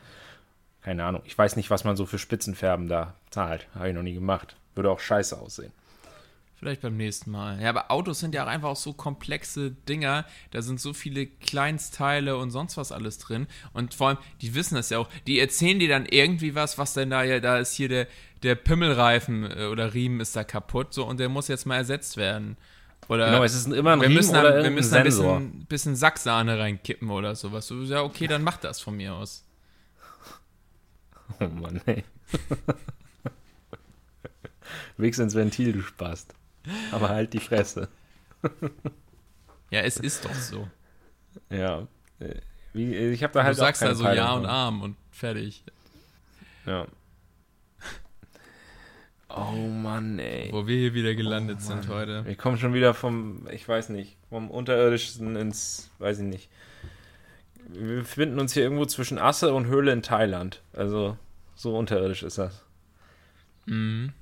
[0.82, 1.22] Keine Ahnung.
[1.26, 3.68] Ich weiß nicht, was man so für Spitzenfärben da zahlt.
[3.74, 4.56] Habe ich noch nie gemacht.
[4.76, 5.72] Würde auch scheiße aussehen.
[6.58, 7.62] Vielleicht beim nächsten Mal.
[7.62, 10.26] Ja, aber Autos sind ja auch einfach auch so komplexe Dinger.
[10.52, 13.48] Da sind so viele Kleinstteile und sonst was alles drin.
[13.74, 15.10] Und vor allem, die wissen das ja auch.
[15.28, 18.08] Die erzählen dir dann irgendwie was, was denn da ja, da ist hier der,
[18.44, 22.16] der Pimmelreifen äh, oder Riemen ist da kaputt, so und der muss jetzt mal ersetzt
[22.16, 22.56] werden.
[23.10, 25.40] Oder Genau, es ist immer ein wir Riemen müssen, oder wir müssen da ein Sensor.
[25.40, 27.68] bisschen, bisschen Sacksahne reinkippen oder sowas.
[27.68, 29.44] So, ja, okay, dann mach das von mir aus.
[31.40, 32.04] Oh Mann, ey.
[34.98, 36.34] Wichs ins Ventil, du Spast.
[36.92, 37.90] Aber halt die Fresse.
[39.70, 40.68] Ja, es ist doch so.
[41.50, 41.88] Ja.
[42.74, 44.46] Wie, ich habe da Du halt auch sagst also Peilung Ja und.
[44.46, 45.64] Arm und fertig.
[46.66, 46.88] Ja.
[49.30, 50.50] Oh Mann, ey.
[50.52, 52.26] Wo wir hier wieder gelandet Oh, sind heute.
[52.26, 56.50] Wir kommen schon wieder vom, ich weiß nicht, vom Unterirdischen ins, weiß ich nicht.
[57.68, 60.62] Wir befinden uns hier irgendwo zwischen Asse und Höhle in Thailand.
[60.74, 61.18] Also,
[61.56, 62.64] so unterirdisch ist das.
[63.66, 64.14] Mhm.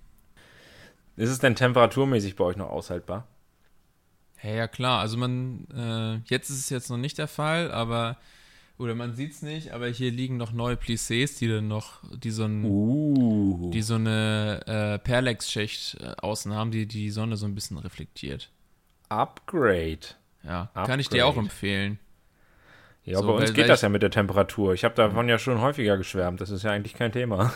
[1.15, 3.28] Ist es denn temperaturmäßig bei euch noch aushaltbar?
[4.41, 4.99] Ja, ja, klar.
[4.99, 8.17] Also man, äh, jetzt ist es jetzt noch nicht der Fall, aber,
[8.78, 12.32] oder man sieht es nicht, aber hier liegen noch neue Plissés, die dann noch, die
[12.32, 13.69] so, ein, Uh.
[13.71, 18.49] die so eine äh, Perlex-Schicht äh, außen haben, die die Sonne so ein bisschen reflektiert.
[19.10, 19.99] Upgrade.
[20.43, 21.45] Ja, kann ich dir auch Upgrade.
[21.45, 21.99] empfehlen.
[23.06, 24.73] Ja, So, bei uns weil- geht weil das ja mit der Temperatur.
[24.73, 26.41] Ich habe davon ja schon häufiger geschwärmt.
[26.41, 27.54] Das ist ja eigentlich kein Thema.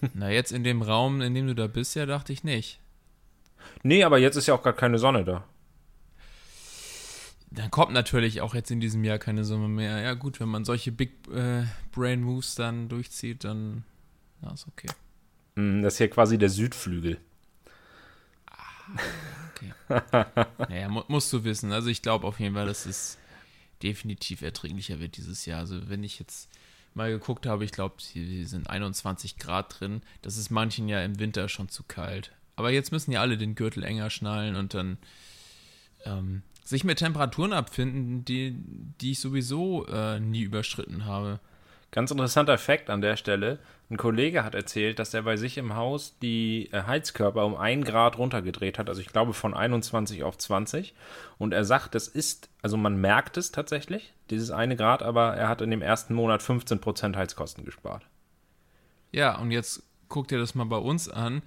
[0.14, 2.80] Na, jetzt in dem Raum, in dem du da bist, ja, dachte ich nicht.
[3.82, 5.44] Nee, aber jetzt ist ja auch gar keine Sonne da.
[7.50, 10.00] Dann kommt natürlich auch jetzt in diesem Jahr keine Summe mehr.
[10.00, 13.84] Ja, gut, wenn man solche Big äh, Brain Moves dann durchzieht, dann,
[14.42, 14.88] na, ist okay.
[15.56, 17.18] Hm, Das ist hier quasi der Südflügel.
[20.68, 21.72] Naja, mu musst du wissen.
[21.72, 23.18] Also ich glaube auf jeden Fall, dass es
[23.82, 25.60] definitiv erträglicher wird dieses Jahr.
[25.60, 26.48] Also wenn ich jetzt
[26.94, 30.02] mal geguckt habe, ich glaube, hier sind 21 Grad drin.
[30.22, 32.32] Das ist manchen ja im Winter schon zu kalt.
[32.56, 34.98] Aber jetzt müssen ja alle den Gürtel enger schnallen und dann
[36.04, 38.56] ähm, sich mit Temperaturen abfinden, die,
[39.00, 41.38] die ich sowieso äh, nie überschritten habe.
[41.92, 43.58] Ganz interessanter Fakt an der Stelle.
[43.88, 47.84] Ein Kollege hat erzählt, dass er bei sich im Haus die äh, Heizkörper um ein
[47.84, 48.88] Grad runtergedreht hat.
[48.88, 50.94] Also ich glaube von 21 auf 20.
[51.38, 55.48] Und er sagt, das ist, also man merkt es tatsächlich, dieses eine Grad, aber er
[55.48, 58.04] hat in dem ersten Monat 15% Heizkosten gespart.
[59.12, 61.42] Ja, und jetzt guck dir das mal bei uns an.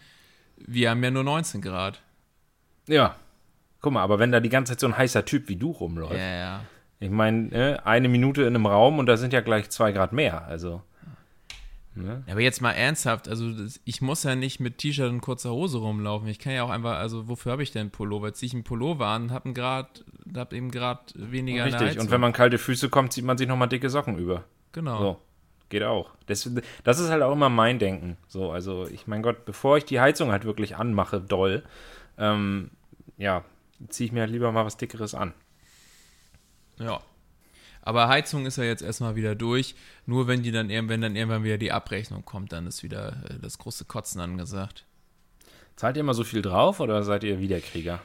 [0.66, 2.02] Wir haben ja nur 19 Grad.
[2.88, 3.16] Ja.
[3.82, 6.14] Guck mal, aber wenn da die ganze Zeit so ein heißer Typ wie du rumläuft.
[6.14, 6.62] Ja, ja.
[7.00, 10.12] Ich meine, äh, eine Minute in einem Raum und da sind ja gleich zwei Grad
[10.12, 10.46] mehr.
[10.46, 10.82] Also.
[11.96, 12.24] Ne?
[12.30, 13.52] Aber jetzt mal ernsthaft, also
[13.84, 16.28] ich muss ja nicht mit T-Shirt und kurzer Hose rumlaufen.
[16.28, 18.34] Ich kann ja auch einfach, also wofür habe ich denn Pullover?
[18.34, 20.04] Ziehe ich einen Pullover an und habe Grad,
[20.36, 22.00] hab eben Grad weniger Richtig.
[22.00, 24.44] Und wenn man kalte Füße kommt, zieht man sich nochmal dicke Socken über.
[24.72, 25.00] Genau.
[25.00, 25.22] So.
[25.70, 26.12] Geht auch.
[26.26, 26.50] Das,
[26.84, 28.18] das ist halt auch immer mein Denken.
[28.28, 31.64] So, also ich mein Gott, bevor ich die Heizung halt wirklich anmache, doll,
[32.18, 32.72] ähm,
[33.18, 33.44] ja,
[33.88, 35.34] ziehe ich mir halt lieber mal was Dickeres an.
[36.80, 37.02] Ja.
[37.82, 39.76] Aber Heizung ist ja jetzt erstmal wieder durch.
[40.06, 43.40] Nur wenn die dann irgendwann, dann irgendwann wieder die Abrechnung kommt, dann ist wieder äh,
[43.42, 44.86] das große Kotzen angesagt.
[45.76, 48.02] Zahlt ihr immer so viel drauf oder seid ihr Wiederkrieger?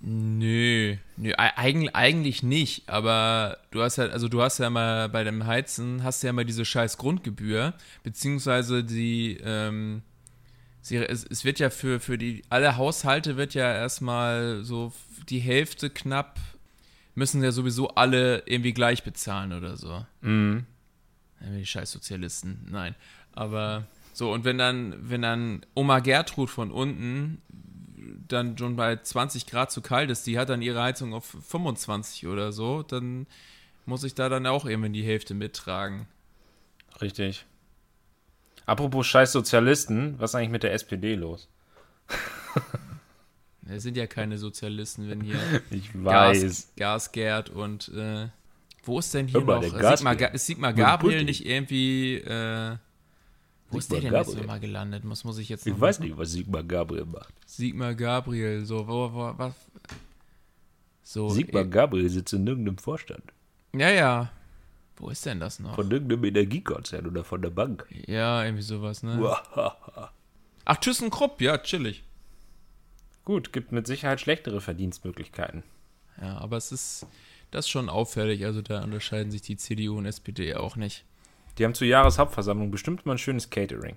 [0.00, 5.24] Nö, nö, eigentlich, eigentlich nicht, aber du hast ja, also du hast ja mal bei
[5.24, 10.02] dem Heizen, hast ja mal diese scheiß Grundgebühr, beziehungsweise die, ähm,
[10.82, 14.92] sie, es, es wird ja für, für die, alle Haushalte wird ja erstmal so
[15.28, 16.38] die Hälfte knapp,
[17.14, 20.04] müssen ja sowieso alle irgendwie gleich bezahlen oder so.
[20.20, 20.66] Mhm.
[21.40, 22.94] Die scheiß Sozialisten, nein.
[23.32, 27.42] Aber so, und wenn dann, wenn dann Oma Gertrud von unten
[28.28, 32.26] dann schon bei 20 Grad zu kalt ist, die hat dann ihre Heizung auf 25
[32.26, 33.26] oder so, dann
[33.84, 36.06] muss ich da dann auch irgendwann die Hälfte mittragen.
[37.00, 37.44] Richtig.
[38.64, 41.48] Apropos scheiß Sozialisten, was ist eigentlich mit der SPD los?
[43.68, 45.40] Es sind ja keine Sozialisten, wenn hier
[45.70, 48.28] Ich Gas, Gasgerd und äh,
[48.84, 49.96] wo ist denn hier mal, noch?
[49.96, 52.76] Sigmar, Sigmar Gabriel nicht irgendwie äh,
[53.70, 54.40] wo ist der denn jetzt Gabriel.
[54.40, 55.04] nochmal gelandet?
[55.04, 57.34] Muss, muss ich jetzt Ich weiß nicht, was Sigmar Gabriel macht.
[57.46, 59.54] Sigmar Gabriel, so, wo, wo, was?
[61.02, 63.24] So, Sigmar eh, Gabriel sitzt in irgendeinem Vorstand.
[63.74, 64.30] ja, ja.
[64.98, 65.74] Wo ist denn das noch?
[65.74, 67.86] Von irgendeinem Energiekonzern oder von der Bank.
[68.06, 69.36] Ja, irgendwie sowas, ne?
[70.64, 72.02] Ach, ThyssenKrupp, ja, chillig.
[73.24, 75.64] Gut, gibt mit Sicherheit schlechtere Verdienstmöglichkeiten.
[76.20, 77.06] Ja, aber es ist,
[77.50, 81.04] das ist schon auffällig, also da unterscheiden sich die CDU und SPD auch nicht.
[81.58, 83.96] Die haben zur Jahreshauptversammlung bestimmt mal ein schönes Catering.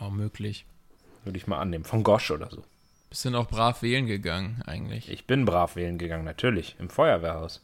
[0.00, 0.64] Auch möglich.
[1.24, 1.84] Würde ich mal annehmen.
[1.84, 2.62] Von Gosch oder so.
[3.10, 5.10] Bist du auch brav wählen gegangen, eigentlich?
[5.10, 6.76] Ich bin brav wählen gegangen, natürlich.
[6.78, 7.62] Im Feuerwehrhaus.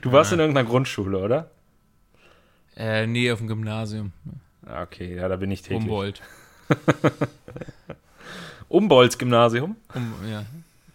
[0.00, 1.50] du warst in irgendeiner Grundschule, oder?
[2.76, 4.12] Äh, nee, auf dem Gymnasium.
[4.66, 5.82] Ah, Okay, ja, da bin ich täglich.
[5.82, 6.22] Humboldt.
[8.68, 9.76] Umbolds Gymnasium.
[9.94, 10.44] Um, ja.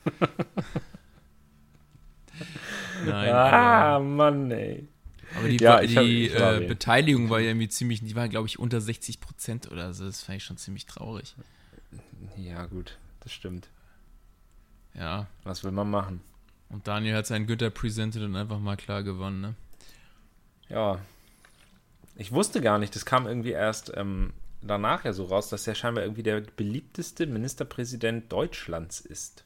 [3.05, 4.87] Nein, Ah, Mann, ey.
[5.35, 6.65] Aber die, ja, die äh.
[6.67, 10.05] Beteiligung war ja irgendwie ziemlich, die war, glaube ich, unter 60 Prozent oder so.
[10.05, 11.35] Das fand ich schon ziemlich traurig.
[12.37, 13.69] Ja, gut, das stimmt.
[14.93, 16.21] Ja, Was will man machen?
[16.69, 19.55] und Daniel hat seinen Güter presented und einfach mal klar gewonnen, ne?
[20.69, 20.99] Ja.
[22.15, 25.75] Ich wusste gar nicht, das kam irgendwie erst ähm, danach ja so raus, dass er
[25.75, 29.45] scheinbar irgendwie der beliebteste Ministerpräsident Deutschlands ist.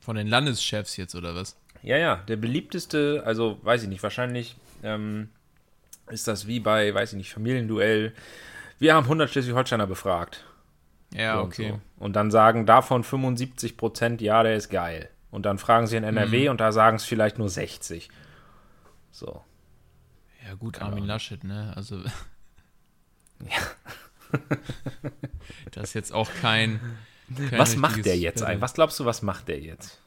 [0.00, 1.56] Von den Landeschefs jetzt, oder was?
[1.82, 5.28] Ja, ja, der beliebteste, also weiß ich nicht, wahrscheinlich ähm,
[6.08, 8.12] ist das wie bei, weiß ich nicht, Familienduell.
[8.78, 10.44] Wir haben 100 Schleswig-Holsteiner befragt.
[11.14, 11.68] Ja, So und okay.
[11.70, 11.80] so.
[12.04, 15.08] Und dann sagen davon 75 Prozent, ja, der ist geil.
[15.30, 18.10] Und dann fragen sie in NRW und da sagen es vielleicht nur 60.
[19.10, 19.42] So.
[20.46, 21.04] Ja, gut, Armin.
[21.04, 21.72] Laschet, ne?
[21.74, 22.02] Also.
[25.72, 26.80] das ist jetzt auch kein.
[27.36, 28.60] kein was macht der jetzt eigentlich?
[28.60, 30.00] Was glaubst du, was macht der jetzt?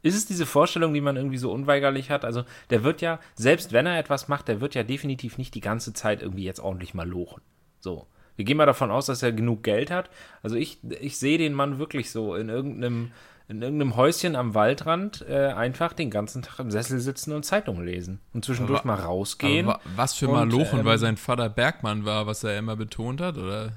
[0.03, 2.23] Ist es diese Vorstellung, die man irgendwie so unweigerlich hat?
[2.25, 5.61] Also, der wird ja, selbst wenn er etwas macht, der wird ja definitiv nicht die
[5.61, 7.41] ganze Zeit irgendwie jetzt ordentlich mal lochen.
[7.79, 8.05] So.
[8.35, 10.09] Wir gehen mal davon aus, dass er genug Geld hat.
[10.43, 13.11] Also, ich, ich sehe den Mann wirklich so in irgendeinem,
[13.47, 17.85] in irgendeinem Häuschen am Waldrand äh, einfach den ganzen Tag im Sessel sitzen und Zeitungen
[17.85, 18.19] lesen.
[18.33, 19.71] Und zwischendurch Aber- mal rausgehen.
[19.95, 23.37] Was für Und, Malochen, ähm, weil sein Vater Bergmann war, was er immer betont hat,
[23.37, 23.73] oder?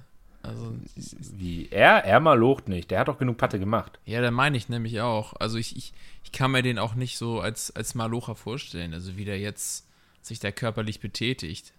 [0.47, 0.75] Also,
[1.37, 1.69] Wie?
[1.71, 2.05] Er?
[2.05, 2.91] Er mal locht nicht.
[2.91, 3.99] Der hat doch genug Patte gemacht.
[4.05, 5.35] ja, da meine ich nämlich auch.
[5.39, 5.93] Also ich, ich,
[6.25, 9.89] ich kann mir den auch nicht so als, als Malocher vorstellen, also wie der jetzt
[10.23, 11.73] sich da körperlich betätigt.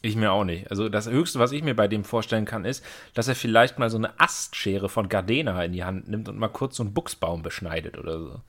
[0.00, 0.70] Ich mir auch nicht.
[0.70, 2.84] Also das Höchste, was ich mir bei dem vorstellen kann, ist,
[3.14, 6.48] dass er vielleicht mal so eine Astschere von Gardena in die Hand nimmt und mal
[6.48, 8.40] kurz so einen Buchsbaum beschneidet oder so.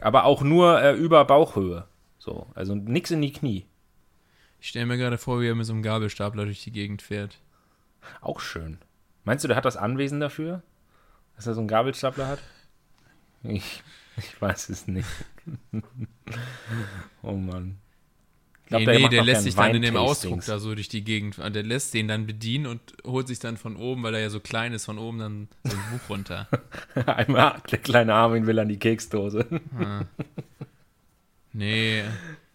[0.00, 1.86] Aber auch nur äh, über Bauchhöhe.
[2.18, 3.64] So, also nix in die Knie.
[4.60, 7.38] Ich stelle mir gerade vor, wie er mit so einem Gabelstapler durch die Gegend fährt.
[8.20, 8.78] Auch schön.
[9.24, 10.62] Meinst du, der hat das Anwesen dafür?
[11.36, 12.38] Dass er so einen Gabelstapler hat?
[13.42, 13.82] Ich,
[14.16, 15.08] Ich weiß es nicht.
[17.22, 17.78] oh Mann.
[18.66, 19.96] Ich Nee, glaub, nee, der auch lässt gern sich dann in dem.
[19.96, 21.38] Ausdruck da so durch die Gegend.
[21.38, 24.40] Der lässt den dann bedienen und holt sich dann von oben, weil er ja so
[24.40, 26.48] klein ist, von oben dann so ein Buch runter.
[27.06, 29.46] Einmal der kleine Armin will an die Keksdose.
[31.52, 32.04] Nee,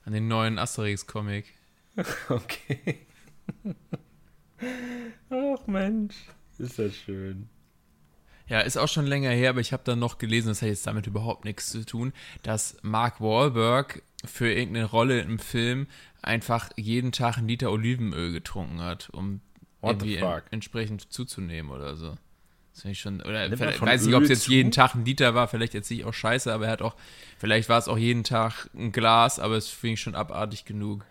[0.06, 1.46] an den neuen Asterix-Comic.
[2.30, 3.00] Okay.
[5.30, 6.16] Ach Mensch,
[6.58, 7.50] ist das schön.
[8.48, 10.86] Ja, ist auch schon länger her, aber ich habe dann noch gelesen, das hat jetzt
[10.86, 15.88] damit überhaupt nichts zu tun, dass Mark Wahlberg für irgendeine Rolle im Film
[16.22, 19.42] einfach jeden Tag einen Liter Olivenöl getrunken hat, um
[19.82, 22.16] What irgendwie en entsprechend zuzunehmen oder so.
[22.74, 24.52] Das finde ich schon, oder weiß nicht, ob es jetzt zu?
[24.52, 26.96] jeden Tag ein Liter war, vielleicht jetzt ich auch scheiße, aber er hat auch,
[27.38, 31.06] vielleicht war es auch jeden Tag ein Glas, aber es finde ich schon abartig genug.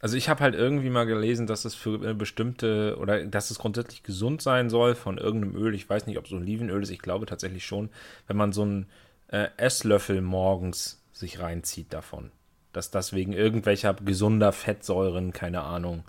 [0.00, 3.58] Also ich habe halt irgendwie mal gelesen, dass es für eine bestimmte oder dass es
[3.58, 5.74] grundsätzlich gesund sein soll von irgendeinem Öl.
[5.74, 6.90] Ich weiß nicht, ob es Olivenöl ist.
[6.90, 7.90] Ich glaube tatsächlich schon,
[8.28, 8.86] wenn man so einen
[9.28, 12.30] äh, Esslöffel morgens sich reinzieht davon,
[12.72, 16.04] dass das wegen irgendwelcher gesunder Fettsäuren, keine Ahnung,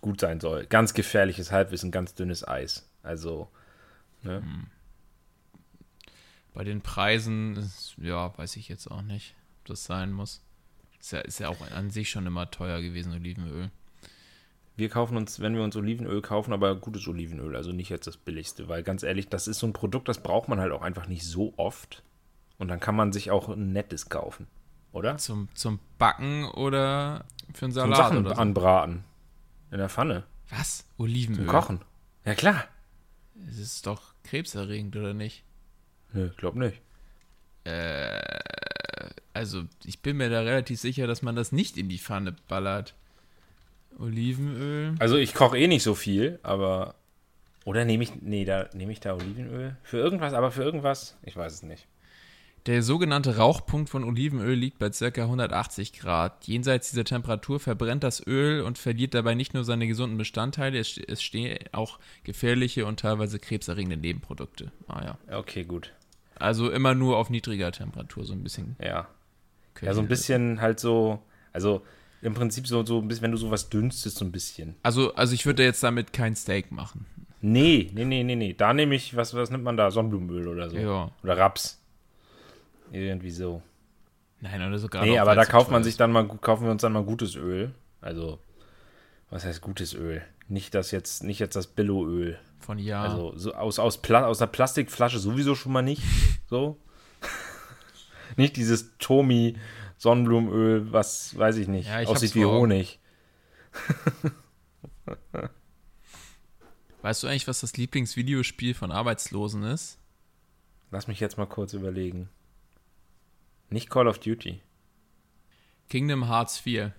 [0.00, 0.64] gut sein soll.
[0.64, 2.88] Ganz gefährliches Halbwissen, ganz dünnes Eis.
[3.02, 3.48] Also
[4.22, 4.42] ne?
[6.54, 10.42] Bei den Preisen, ist, ja, weiß ich jetzt auch nicht, ob das sein muss.
[11.08, 13.70] Ist ja, ist ja auch an sich schon immer teuer gewesen, Olivenöl.
[14.76, 18.18] Wir kaufen uns, wenn wir uns Olivenöl kaufen, aber gutes Olivenöl, also nicht jetzt das
[18.18, 21.08] billigste, weil ganz ehrlich, das ist so ein Produkt, das braucht man halt auch einfach
[21.08, 22.02] nicht so oft.
[22.58, 24.48] Und dann kann man sich auch ein nettes kaufen,
[24.92, 25.16] oder?
[25.16, 28.40] Zum, zum Backen oder für einen Zum Salat Sachen oder so.
[28.42, 29.04] anbraten.
[29.70, 30.24] In der Pfanne.
[30.50, 30.84] Was?
[30.98, 31.46] Zum Olivenöl?
[31.46, 31.80] Kochen.
[32.26, 32.64] Ja klar.
[33.34, 35.42] Das ist doch krebserregend, oder nicht?
[36.12, 36.82] Nö, glaub nicht.
[39.38, 42.96] Also, ich bin mir da relativ sicher, dass man das nicht in die Pfanne ballert.
[43.96, 44.96] Olivenöl?
[44.98, 46.96] Also ich koche eh nicht so viel, aber.
[47.64, 48.20] Oder nehme ich.
[48.20, 49.76] Nee, da nehme ich da Olivenöl.
[49.84, 51.16] Für irgendwas, aber für irgendwas.
[51.22, 51.86] Ich weiß es nicht.
[52.66, 55.22] Der sogenannte Rauchpunkt von Olivenöl liegt bei ca.
[55.22, 56.48] 180 Grad.
[56.48, 60.98] Jenseits dieser Temperatur verbrennt das Öl und verliert dabei nicht nur seine gesunden Bestandteile, es,
[60.98, 64.72] es stehen auch gefährliche und teilweise krebserregende Nebenprodukte.
[64.88, 65.38] Ah ja.
[65.38, 65.92] Okay, gut.
[66.34, 68.74] Also immer nur auf niedriger Temperatur, so ein bisschen.
[68.82, 69.06] Ja.
[69.82, 71.22] Ja, so ein bisschen halt so.
[71.52, 71.82] Also
[72.20, 74.74] im Prinzip so, so ein bisschen, wenn du sowas dünstest, so ein bisschen.
[74.82, 77.06] Also, also ich würde jetzt damit kein Steak machen.
[77.40, 78.52] Nee, nee, nee, nee, nee.
[78.52, 79.90] Da nehme ich, was, was nimmt man da?
[79.90, 80.76] Sonnenblumenöl oder so.
[80.76, 81.10] Ja.
[81.22, 81.80] Oder Raps.
[82.90, 83.62] Irgendwie so.
[84.40, 85.08] Nein, oder so gerade.
[85.08, 87.72] Nee, aber da kauft man sich dann mal, kaufen wir uns dann mal gutes Öl.
[88.00, 88.38] Also,
[89.30, 90.22] was heißt gutes Öl?
[90.48, 92.38] Nicht das jetzt, nicht jetzt das Billoöl.
[92.58, 93.02] von ja.
[93.02, 96.02] Also so aus, aus, Pla aus einer Plastikflasche sowieso schon mal nicht.
[96.50, 96.78] So.
[98.36, 99.56] Nicht dieses Tomi
[99.96, 102.44] Sonnenblumenöl, was weiß ich nicht, Ja, ich aussieht wie.
[102.44, 103.00] Honig.
[107.02, 109.98] weißt du eigentlich, was das Lieblingsvideospiel von Arbeitslosen ist?
[110.90, 112.28] Lass mich jetzt mal kurz überlegen.
[113.70, 114.62] Nicht Call of Duty.
[115.88, 116.94] Kingdom Hearts 4.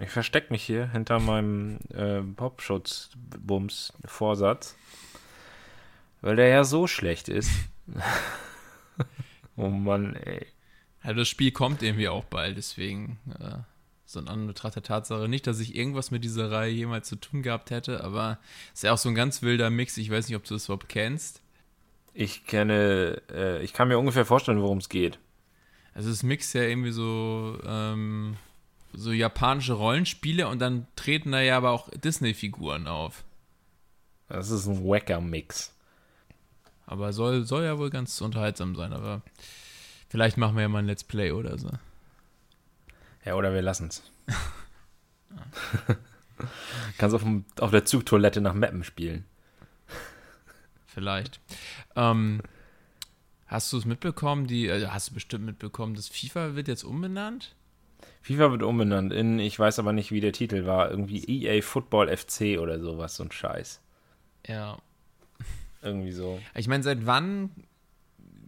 [0.00, 4.76] Ich verstecke mich hier hinter meinem äh, Popschutz-Bums-Vorsatz,
[6.22, 7.50] weil der ja so schlecht ist.
[9.56, 10.46] oh Mann, ey.
[11.04, 13.58] Ja, das Spiel kommt irgendwie auch bald, deswegen äh,
[14.06, 15.28] so ein Anbetracht der Tatsache.
[15.28, 18.38] Nicht, dass ich irgendwas mit dieser Reihe jemals zu tun gehabt hätte, aber
[18.72, 19.96] es ist ja auch so ein ganz wilder Mix.
[19.96, 21.42] Ich weiß nicht, ob du das überhaupt kennst.
[22.12, 25.18] Ich kenne, äh, ich kann mir ungefähr vorstellen, worum es geht.
[25.94, 28.36] Also es mixt ja irgendwie so, ähm,
[28.92, 33.24] so japanische Rollenspiele und dann treten da ja aber auch Disney-Figuren auf.
[34.28, 35.74] Das ist ein Wacker-Mix.
[36.86, 39.22] Aber soll, soll ja wohl ganz unterhaltsam sein, aber
[40.08, 41.70] vielleicht machen wir ja mal ein Let's Play oder so.
[43.24, 44.02] Ja, oder wir lassen's.
[46.98, 49.24] Kannst auf, dem, auf der Zugtoilette nach Mappen spielen.
[50.86, 51.40] Vielleicht.
[51.96, 52.40] Ähm,
[53.46, 54.46] hast du es mitbekommen?
[54.46, 57.54] Die, also hast du bestimmt mitbekommen, dass FIFA wird jetzt umbenannt?
[58.22, 62.14] FIFA wird umbenannt in, ich weiß aber nicht, wie der Titel war, irgendwie EA Football
[62.14, 63.80] FC oder sowas, so ein Scheiß.
[64.46, 64.78] Ja.
[65.82, 66.40] Irgendwie so.
[66.54, 67.50] Ich meine, seit wann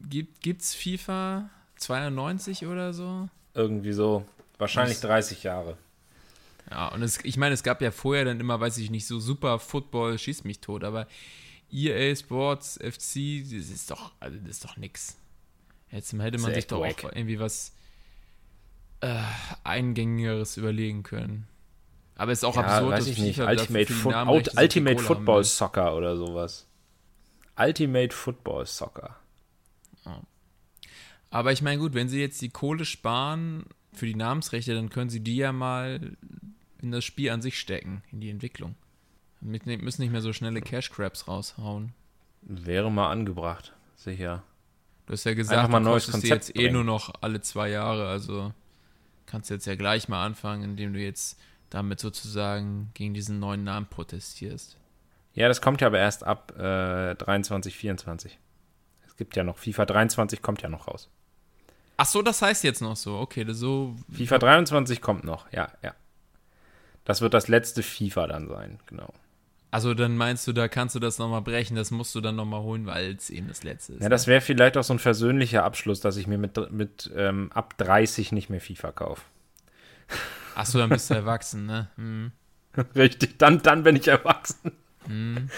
[0.09, 3.29] gibt, gibt's FIFA 92 oder so?
[3.55, 4.27] Irgendwie so.
[4.59, 5.79] Wahrscheinlich 30 Jahre.
[6.71, 9.19] Ja, und es, ich meine, es gab ja vorher dann immer, weiß ich nicht, so
[9.19, 11.07] super Football, schießt mich tot, aber
[11.71, 15.17] EA Sports, FC, das ist doch, also das ist doch nix.
[15.91, 17.73] Jetzt hätte man sich doch auch irgendwie was
[19.03, 19.23] äh,
[19.65, 21.47] Eingängigeres überlegen können.
[22.17, 23.41] Aber es ist auch Ja, absurd, weiß dass ich nicht.
[23.41, 25.45] Ultimate, Namenrechte Out, Ultimate haben Football will.
[25.45, 26.67] Soccer oder sowas.
[27.59, 29.17] Ultimate Football Soccer.
[31.31, 35.09] Aber ich meine, gut, wenn sie jetzt die Kohle sparen für die Namensrechte, dann können
[35.11, 36.13] sie die ja mal
[36.83, 38.75] in das Spiel an sich stecken, in die Entwicklung.
[39.41, 41.93] Mit, müssen nicht mehr so schnelle Cash Grabs raushauen.
[42.43, 44.43] Wäre mal angebracht, sicher.
[45.07, 46.75] Du hast ja gesagt, Einfach mal ein du neues Konzept jetzt eh bringen.
[46.75, 48.53] nur noch alle zwei Jahre, also
[49.27, 51.39] kannst jetzt ja gleich mal anfangen, indem du jetzt
[51.71, 54.77] damit sozusagen gegen diesen neuen Namen protestierst.
[55.35, 58.39] Ja, das kommt ja aber erst ab äh, 23, 24.
[59.07, 61.09] Es gibt ja noch, FIFA 23 kommt ja noch raus.
[61.97, 63.19] Ach so, das heißt jetzt noch so.
[63.19, 63.97] Okay, so.
[64.11, 65.95] FIFA 23 kommt noch, ja, ja.
[67.05, 69.13] Das wird das letzte FIFA dann sein, genau.
[69.73, 72.61] Also dann meinst du, da kannst du das nochmal brechen, das musst du dann nochmal
[72.61, 74.03] holen, weil es eben das letzte ist.
[74.03, 77.51] Ja, das wäre vielleicht auch so ein versöhnlicher Abschluss, dass ich mir mit, mit ähm,
[77.55, 79.23] ab 30 nicht mehr FIFA kaufe.
[80.55, 81.89] Ach so, dann bist du erwachsen, ne?
[81.97, 82.33] Hm.
[82.95, 84.73] Richtig, dann, dann bin ich erwachsen.
[85.07, 85.49] Hm.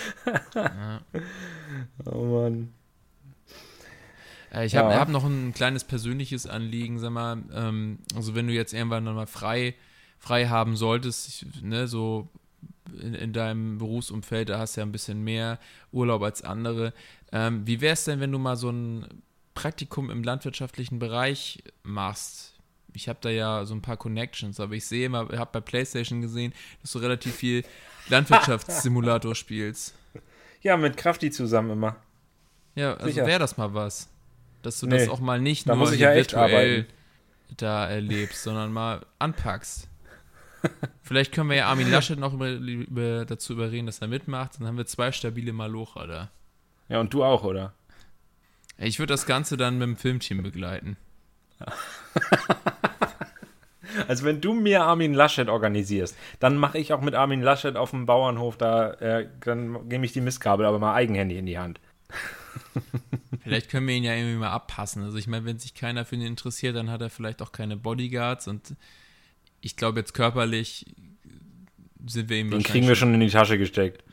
[2.05, 2.73] Oh Mann.
[4.53, 5.01] Äh, Ich habe Ja.
[5.01, 9.27] hab noch ein kleines persönliches Anliegen, sag mal, ähm, also wenn du jetzt irgendwann nochmal
[9.27, 9.75] frei,
[10.21, 12.29] frei haben solltest, ich, ne, so
[13.01, 15.59] in, in deinem Berufsumfeld, da hast du ja ein bisschen mehr
[15.93, 16.93] Urlaub als andere.
[17.33, 19.07] Ähm, wie wäre es denn, wenn du mal so ein
[19.55, 22.55] Praktikum im landwirtschaftlichen Bereich machst?
[22.93, 26.21] Ich habe da ja so ein paar Connections, aber ich sehe immer, habe bei PlayStation
[26.21, 27.65] gesehen, dass du relativ viel
[28.09, 29.95] Landwirtschaftssimulator spielst.
[30.61, 31.97] Ja, mit Krafti zusammen immer.
[32.75, 34.09] Ja, also wäre das mal was.
[34.63, 36.87] Dass du Nee, das auch mal nicht nur ja virtuell
[37.57, 39.89] da erlebst, sondern mal anpackst.
[41.03, 44.59] Vielleicht können wir ja Armin Laschet noch über, über, dazu überreden, dass er mitmacht.
[44.59, 46.31] Dann haben wir zwei stabile Malocher da.
[46.89, 47.73] Ja, und du auch, oder?
[48.79, 50.97] Ich würde das Ganze dann mit dem Filmteam begleiten.
[54.09, 57.91] Also wenn du mir Armin Laschet organisierst, dann mache ich auch mit Armin Laschet auf
[57.91, 61.81] dem Bauernhof da, äh, dann nehme ich die Mistkabel aber mal eigenhändig in die Hand.
[63.43, 65.03] Vielleicht können wir ihn ja irgendwie mal abpassen.
[65.03, 67.77] Also ich meine, wenn sich keiner für ihn interessiert, dann hat er vielleicht auch keine
[67.77, 68.75] Bodyguards und
[69.65, 70.95] ich glaube jetzt körperlich
[72.07, 74.05] sind wir ihm Den kriegen wir schon in die Tasche gesteckt.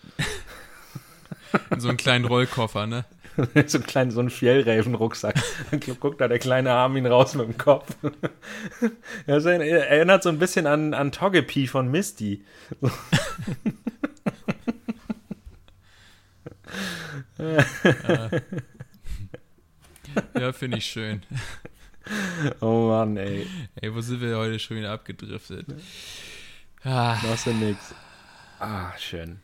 [1.69, 3.03] in so einen kleinen Rollkoffer, ne?
[3.67, 5.35] so einen kleinen, so einen Fjellräven-Rucksack.
[5.69, 7.95] Dann guckt da der kleine Armin raus mit dem Kopf.
[9.27, 12.43] Das erinnert so ein bisschen an, an Togepi von Misty.
[20.39, 21.23] Ja, finde ich schön.
[22.61, 23.45] Oh Mann, ey.
[23.75, 25.67] Ey, wo sind wir heute schon wieder abgedriftet?
[26.83, 27.93] Ah, Machst du nix.
[28.59, 29.39] Ah, schön.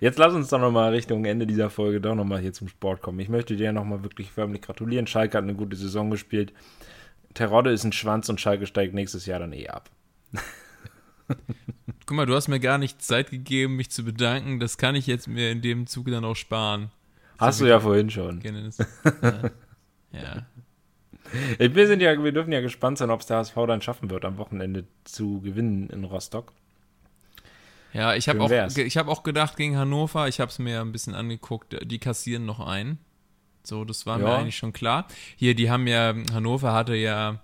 [0.00, 3.18] Jetzt lass uns doch nochmal Richtung Ende dieser Folge doch nochmal hier zum Sport kommen.
[3.20, 5.06] Ich möchte dir nochmal wirklich förmlich gratulieren.
[5.06, 6.52] Schalke hat eine gute Saison gespielt.
[7.32, 9.88] Terodde ist ein Schwanz und Schalke steigt nächstes Jahr dann eh ab.
[12.06, 14.60] guck mal, du hast mir gar nicht Zeit gegeben, mich zu bedanken.
[14.60, 16.90] Das kann ich jetzt mir in dem Zuge dann auch sparen.
[17.38, 18.40] Hast du ja vorhin schon.
[18.40, 18.78] Gerne das-
[20.12, 20.20] Ja.
[20.22, 20.46] ja.
[21.58, 24.24] Wir, sind ja, wir dürfen ja gespannt sein, ob es der HSV dann schaffen wird,
[24.24, 26.52] am Wochenende zu gewinnen in Rostock.
[27.92, 28.74] Ja, ich habe auch, wär's.
[28.74, 31.98] ge- ich hab auch gedacht gegen Hannover, ich habe es mir ein bisschen angeguckt, die
[31.98, 32.98] kassieren noch ein.
[33.62, 34.36] So, das war mir Ja.
[34.38, 35.06] eigentlich schon klar.
[35.36, 37.40] Hier, die haben ja, Hannover hatte ja,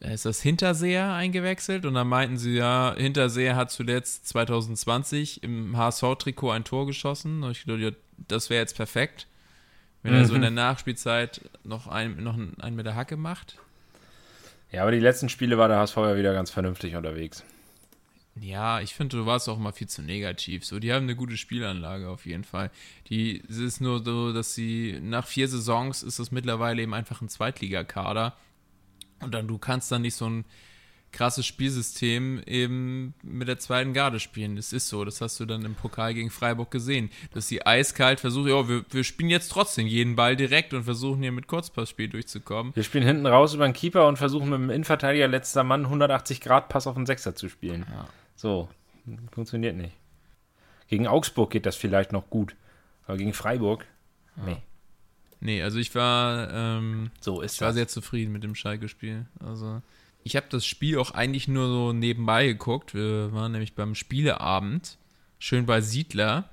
[0.00, 5.76] äh, ist das Hinterseher eingewechselt und dann meinten sie ja, Hinterseher hat zuletzt 2020 im
[5.76, 7.42] HSV-Trikot ein Tor geschossen.
[7.42, 7.96] Und ich dachte,
[8.28, 9.26] das wäre jetzt perfekt,
[10.06, 13.56] wenn er so in der Nachspielzeit noch ein, noch ein- einen mit der Hacke macht.
[14.72, 17.44] Ja, aber die letzten Spiele war der HSV ja wieder ganz vernünftig unterwegs.
[18.38, 20.64] Ja, ich finde, du warst auch mal viel zu negativ.
[20.66, 22.70] So, die haben eine gute Spielanlage auf jeden Fall.
[23.08, 27.22] Die es ist nur so, dass sie nach vier Saisons ist das mittlerweile eben einfach
[27.22, 28.36] ein Zweitligakader.
[29.20, 30.44] Und dann du kannst dann nicht so ein
[31.16, 34.56] krasses Spielsystem eben mit der zweiten Garde spielen.
[34.56, 35.04] Das ist so.
[35.04, 37.10] Das hast du dann im Pokal gegen Freiburg gesehen.
[37.32, 41.22] Dass sie eiskalt versuchen, ja, wir, wir spielen jetzt trotzdem jeden Ball direkt und versuchen
[41.22, 42.76] hier mit Kurzpassspiel durchzukommen.
[42.76, 46.40] Wir spielen hinten raus über den Keeper und versuchen mit dem Innenverteidiger letzter Mann 180
[46.40, 47.86] Grad Pass auf den Sechser zu spielen.
[47.90, 48.06] Ja.
[48.34, 48.68] So,
[49.32, 49.94] funktioniert nicht.
[50.88, 52.54] Gegen Augsburg geht das vielleicht noch gut,
[53.06, 53.86] aber gegen Freiburg,
[54.44, 54.58] nee.
[55.40, 59.26] Nee, also ich war ähm, So ist Ich war sehr zufrieden mit dem Schalke-Spiel.
[59.38, 59.82] Also,
[60.26, 62.94] ich habe das Spiel auch eigentlich nur so nebenbei geguckt.
[62.94, 64.98] Wir waren nämlich beim Spieleabend,
[65.38, 66.50] schön bei Siedler.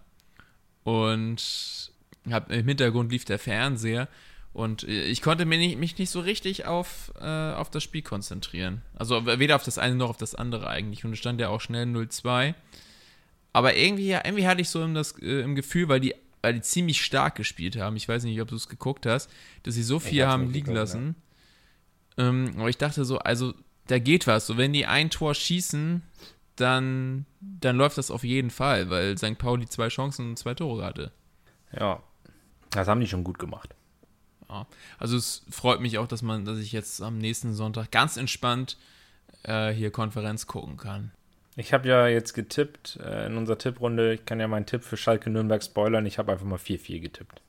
[0.84, 1.92] Und
[2.30, 4.08] hab, im Hintergrund lief der Fernseher.
[4.54, 8.04] Und äh, ich konnte mich nicht, mich nicht so richtig auf, äh, auf das Spiel
[8.04, 8.84] konzentrieren.
[8.94, 11.04] Also weder auf das eine noch auf das andere eigentlich.
[11.04, 12.54] Und es stand ja auch schnell 0-2.
[13.54, 16.14] Aber irgendwie, ja, irgendwie hatte ich so im, das, äh, im Gefühl, weil die,
[16.44, 17.96] weil die ziemlich stark gespielt haben.
[17.96, 19.32] Ich weiß nicht, ob du es geguckt hast,
[19.64, 21.16] dass sie so viel haben liegen geguckt, lassen.
[22.18, 23.54] Ähm, aber ich dachte so, also
[23.88, 24.48] da geht was.
[24.48, 26.02] So, wenn die ein Tor schießen,
[26.56, 29.38] dann, dann läuft das auf jeden Fall, weil St.
[29.38, 31.12] Pauli zwei Chancen und zwei Tore hatte.
[31.78, 32.02] Ja,
[32.70, 33.76] das haben die schon gut gemacht.
[34.50, 34.68] Ja.
[35.00, 38.78] Also es freut mich auch, dass man, dass ich jetzt am nächsten Sonntag ganz entspannt
[39.44, 41.12] äh, hier Konferenz gucken kann.
[41.56, 44.14] Ich habe ja jetzt getippt äh, in unserer Tipprunde.
[44.14, 46.06] Ich kann ja meinen Tipp für Schalke Nürnberg spoilern.
[46.06, 47.42] Ich habe einfach mal 4-4 getippt.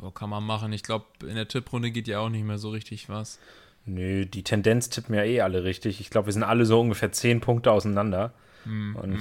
[0.00, 0.72] So kann man machen.
[0.72, 3.38] Ich glaube, in der Tipprunde geht ja auch nicht mehr so richtig was.
[3.84, 6.00] Nö, die Tendenz tippen ja eh alle richtig.
[6.00, 8.34] Ich glaube, wir sind alle so ungefähr 10 Punkte auseinander.
[8.66, 9.18] Und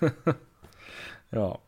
[1.32, 1.58] ja.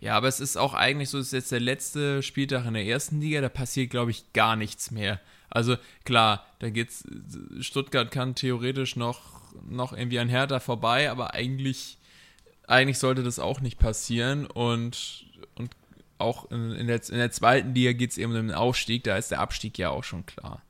[0.00, 2.86] Ja, aber es ist auch eigentlich so, es ist jetzt der letzte Spieltag in der
[2.86, 5.20] ersten Liga, da passiert, glaube ich, gar nichts mehr.
[5.50, 7.04] Also klar, da geht's,
[7.60, 9.20] Stuttgart kann theoretisch noch,
[9.68, 11.98] noch irgendwie an Hertha vorbei, aber eigentlich,
[12.66, 15.26] eigentlich sollte das auch nicht passieren und
[16.20, 19.16] auch in, in, der, in der zweiten Liga geht es eben um den Aufstieg, da
[19.16, 20.62] ist der Abstieg ja auch schon klar.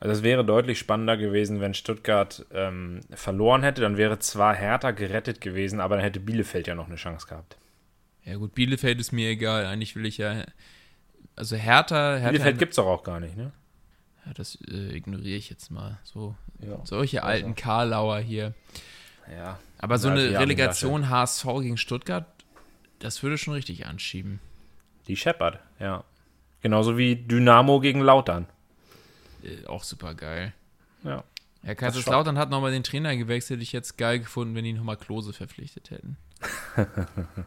[0.00, 3.80] Also es wäre deutlich spannender gewesen, wenn Stuttgart ähm, verloren hätte.
[3.80, 7.56] Dann wäre zwar Hertha gerettet gewesen, aber dann hätte Bielefeld ja noch eine Chance gehabt.
[8.24, 10.44] Ja gut, Bielefeld ist mir egal, eigentlich will ich ja,
[11.34, 13.52] also Hertha, Hertha Bielefeld gibt es doch auch gar nicht, ne?
[14.26, 15.98] Ja, das äh, ignoriere ich jetzt mal.
[16.04, 16.80] So, Ja.
[16.84, 17.32] solche Also.
[17.32, 18.54] alten Karlauer hier.
[19.34, 19.58] Ja.
[19.78, 22.26] Aber so eine Relegation HSV gegen Stuttgart,
[23.00, 24.40] das würde schon richtig anschieben.
[25.08, 26.04] Die scheppert, ja.
[26.60, 28.46] Genauso wie Dynamo gegen Lautern.
[29.42, 30.52] Äh, auch super geil.
[31.02, 31.24] Ja.
[31.64, 33.60] Ja, Kaiserslautern hat nochmal den Trainer gewechselt.
[33.62, 36.16] Ich hätte es geil gefunden, wenn die nochmal Klose verpflichtet hätten.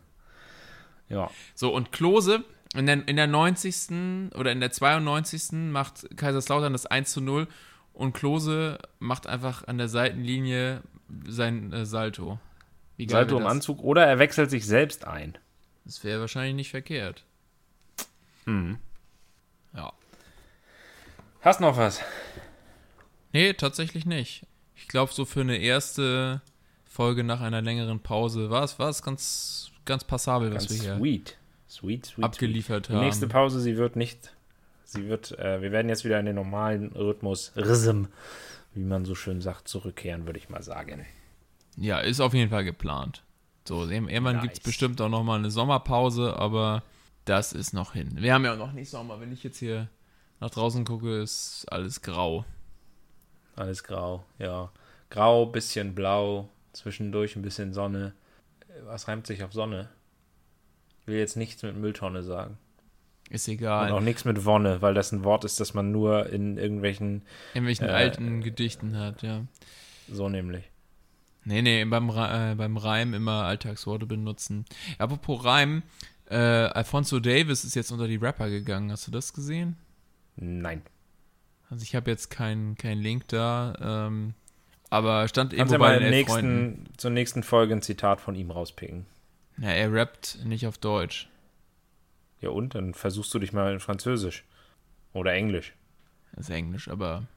[1.11, 1.29] Ja.
[1.55, 2.43] So, und Klose
[2.73, 4.31] in der, in der 90.
[4.33, 5.51] oder in der 92.
[5.69, 7.47] macht Kaiserslautern das 1 zu 0
[7.93, 10.81] und Klose macht einfach an der Seitenlinie
[11.27, 12.39] sein äh, Salto.
[13.07, 13.45] Salto im?
[13.45, 15.37] Anzug oder er wechselt sich selbst ein.
[15.83, 17.25] Das wäre wahrscheinlich nicht verkehrt.
[18.45, 18.77] Mhm.
[19.75, 19.93] Ja.
[21.41, 22.01] Hast noch was?
[23.33, 24.45] Nee, tatsächlich nicht.
[24.75, 26.41] Ich glaube, so für eine erste
[26.85, 30.89] Folge nach einer längeren Pause war es, war es ganz, ganz passabel, was Ganz wir
[30.89, 31.37] hier sweet.
[31.69, 32.25] Sweet, sweet.
[32.25, 32.89] abgeliefert sweet.
[32.89, 33.05] Die haben.
[33.05, 34.33] nächste Pause, sie wird nicht.
[34.83, 38.07] Sie wird, äh, wir werden jetzt wieder in den normalen Rhythmus, Rhythm,
[38.73, 41.05] wie man so schön sagt, zurückkehren, würde ich mal sagen.
[41.77, 43.23] Ja, ist auf jeden Fall geplant.
[43.65, 44.41] So, irgendwann Nice.
[44.43, 46.83] gibt es bestimmt auch nochmal eine Sommerpause, aber
[47.25, 48.09] das ist noch hin.
[48.15, 49.19] Wir haben ja auch noch nicht Sommer.
[49.19, 49.89] Wenn ich jetzt hier
[50.39, 52.45] nach draußen gucke, ist alles grau.
[53.55, 54.71] Alles grau, ja.
[55.09, 58.13] Grau, bisschen blau, zwischendurch ein bisschen Sonne.
[58.85, 59.89] Was reimt sich auf Sonne?
[61.01, 62.57] Ich will jetzt nichts mit Mülltonne sagen.
[63.29, 63.91] Ist Und egal.
[63.91, 67.65] auch nichts mit Wonne, weil das ein Wort ist, das man nur in irgendwelchen, In
[67.65, 69.45] welchen äh, alten Gedichten hat, ja.
[70.11, 70.69] so nämlich.
[71.43, 74.65] Nee, nee, beim, äh, beim Reim immer Alltagsworte benutzen.
[74.97, 75.81] Apropos Reim,
[76.31, 78.91] äh, Alfonso Davis ist jetzt unter die Rapper gegangen.
[78.91, 79.75] Hast du das gesehen?
[80.37, 80.81] Nein.
[81.69, 84.33] Also ich habe jetzt keinen kein Link da, ähm,
[84.89, 86.71] aber stand Kannst irgendwo du bei den elf Freunden.
[86.71, 89.05] nächsten, zur nächsten Folge ein Zitat von ihm rauspicken.
[89.57, 91.29] Ja, er rappt nicht auf Deutsch.
[92.39, 92.75] Ja, und?
[92.75, 94.43] Dann versuchst du dich mal in Französisch.
[95.13, 95.73] Oder Englisch.
[96.33, 97.27] Das ist Englisch, aber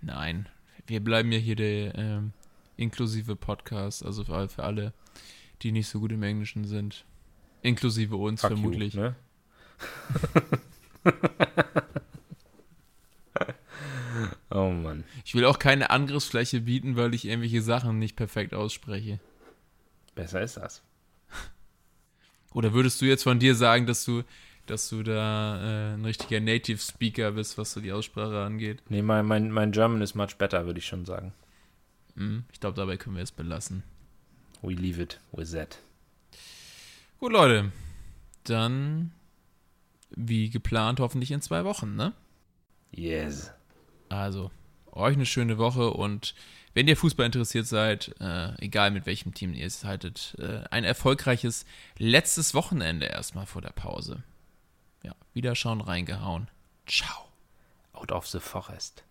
[0.00, 0.48] nein.
[0.86, 2.32] Wir bleiben ja hier der ähm,
[2.76, 4.92] inklusive Podcast, also für, für alle,
[5.62, 7.04] die nicht so gut im Englischen sind.
[7.64, 8.94] Inklusive uns Fuck vermutlich.
[8.94, 9.16] You, ne?
[14.50, 15.04] oh Mann.
[15.24, 19.18] Ich will auch keine Angriffsfläche bieten, weil ich irgendwelche Sachen nicht perfekt ausspreche.
[20.14, 20.82] Besser ist das.
[22.52, 24.24] Oder würdest du jetzt von dir sagen, dass du,
[24.66, 28.82] dass du da äh, ein richtiger Native Speaker bist, was so die Aussprache angeht?
[28.90, 31.32] Nee, mein, mein, mein German ist much better, würde ich schon sagen.
[32.16, 33.84] Hm, ich glaube, dabei können wir es belassen.
[34.60, 35.78] We leave it with that.
[37.24, 37.72] Gut, Leute.
[38.42, 39.10] Dann,
[40.10, 42.12] wie geplant, hoffentlich in zwei Wochen, ne?
[42.90, 43.50] Yes.
[44.10, 44.50] Also,
[44.92, 46.34] euch eine schöne Woche und
[46.74, 50.84] wenn ihr Fußball interessiert seid, äh, egal mit welchem Team ihr es haltet, äh, ein
[50.84, 51.64] erfolgreiches
[51.96, 54.22] letztes Wochenende erstmal vor der Pause.
[55.02, 56.50] Ja, Wiederschauen reingehauen.
[56.86, 57.28] Ciao.
[57.94, 59.02] Out of the forest.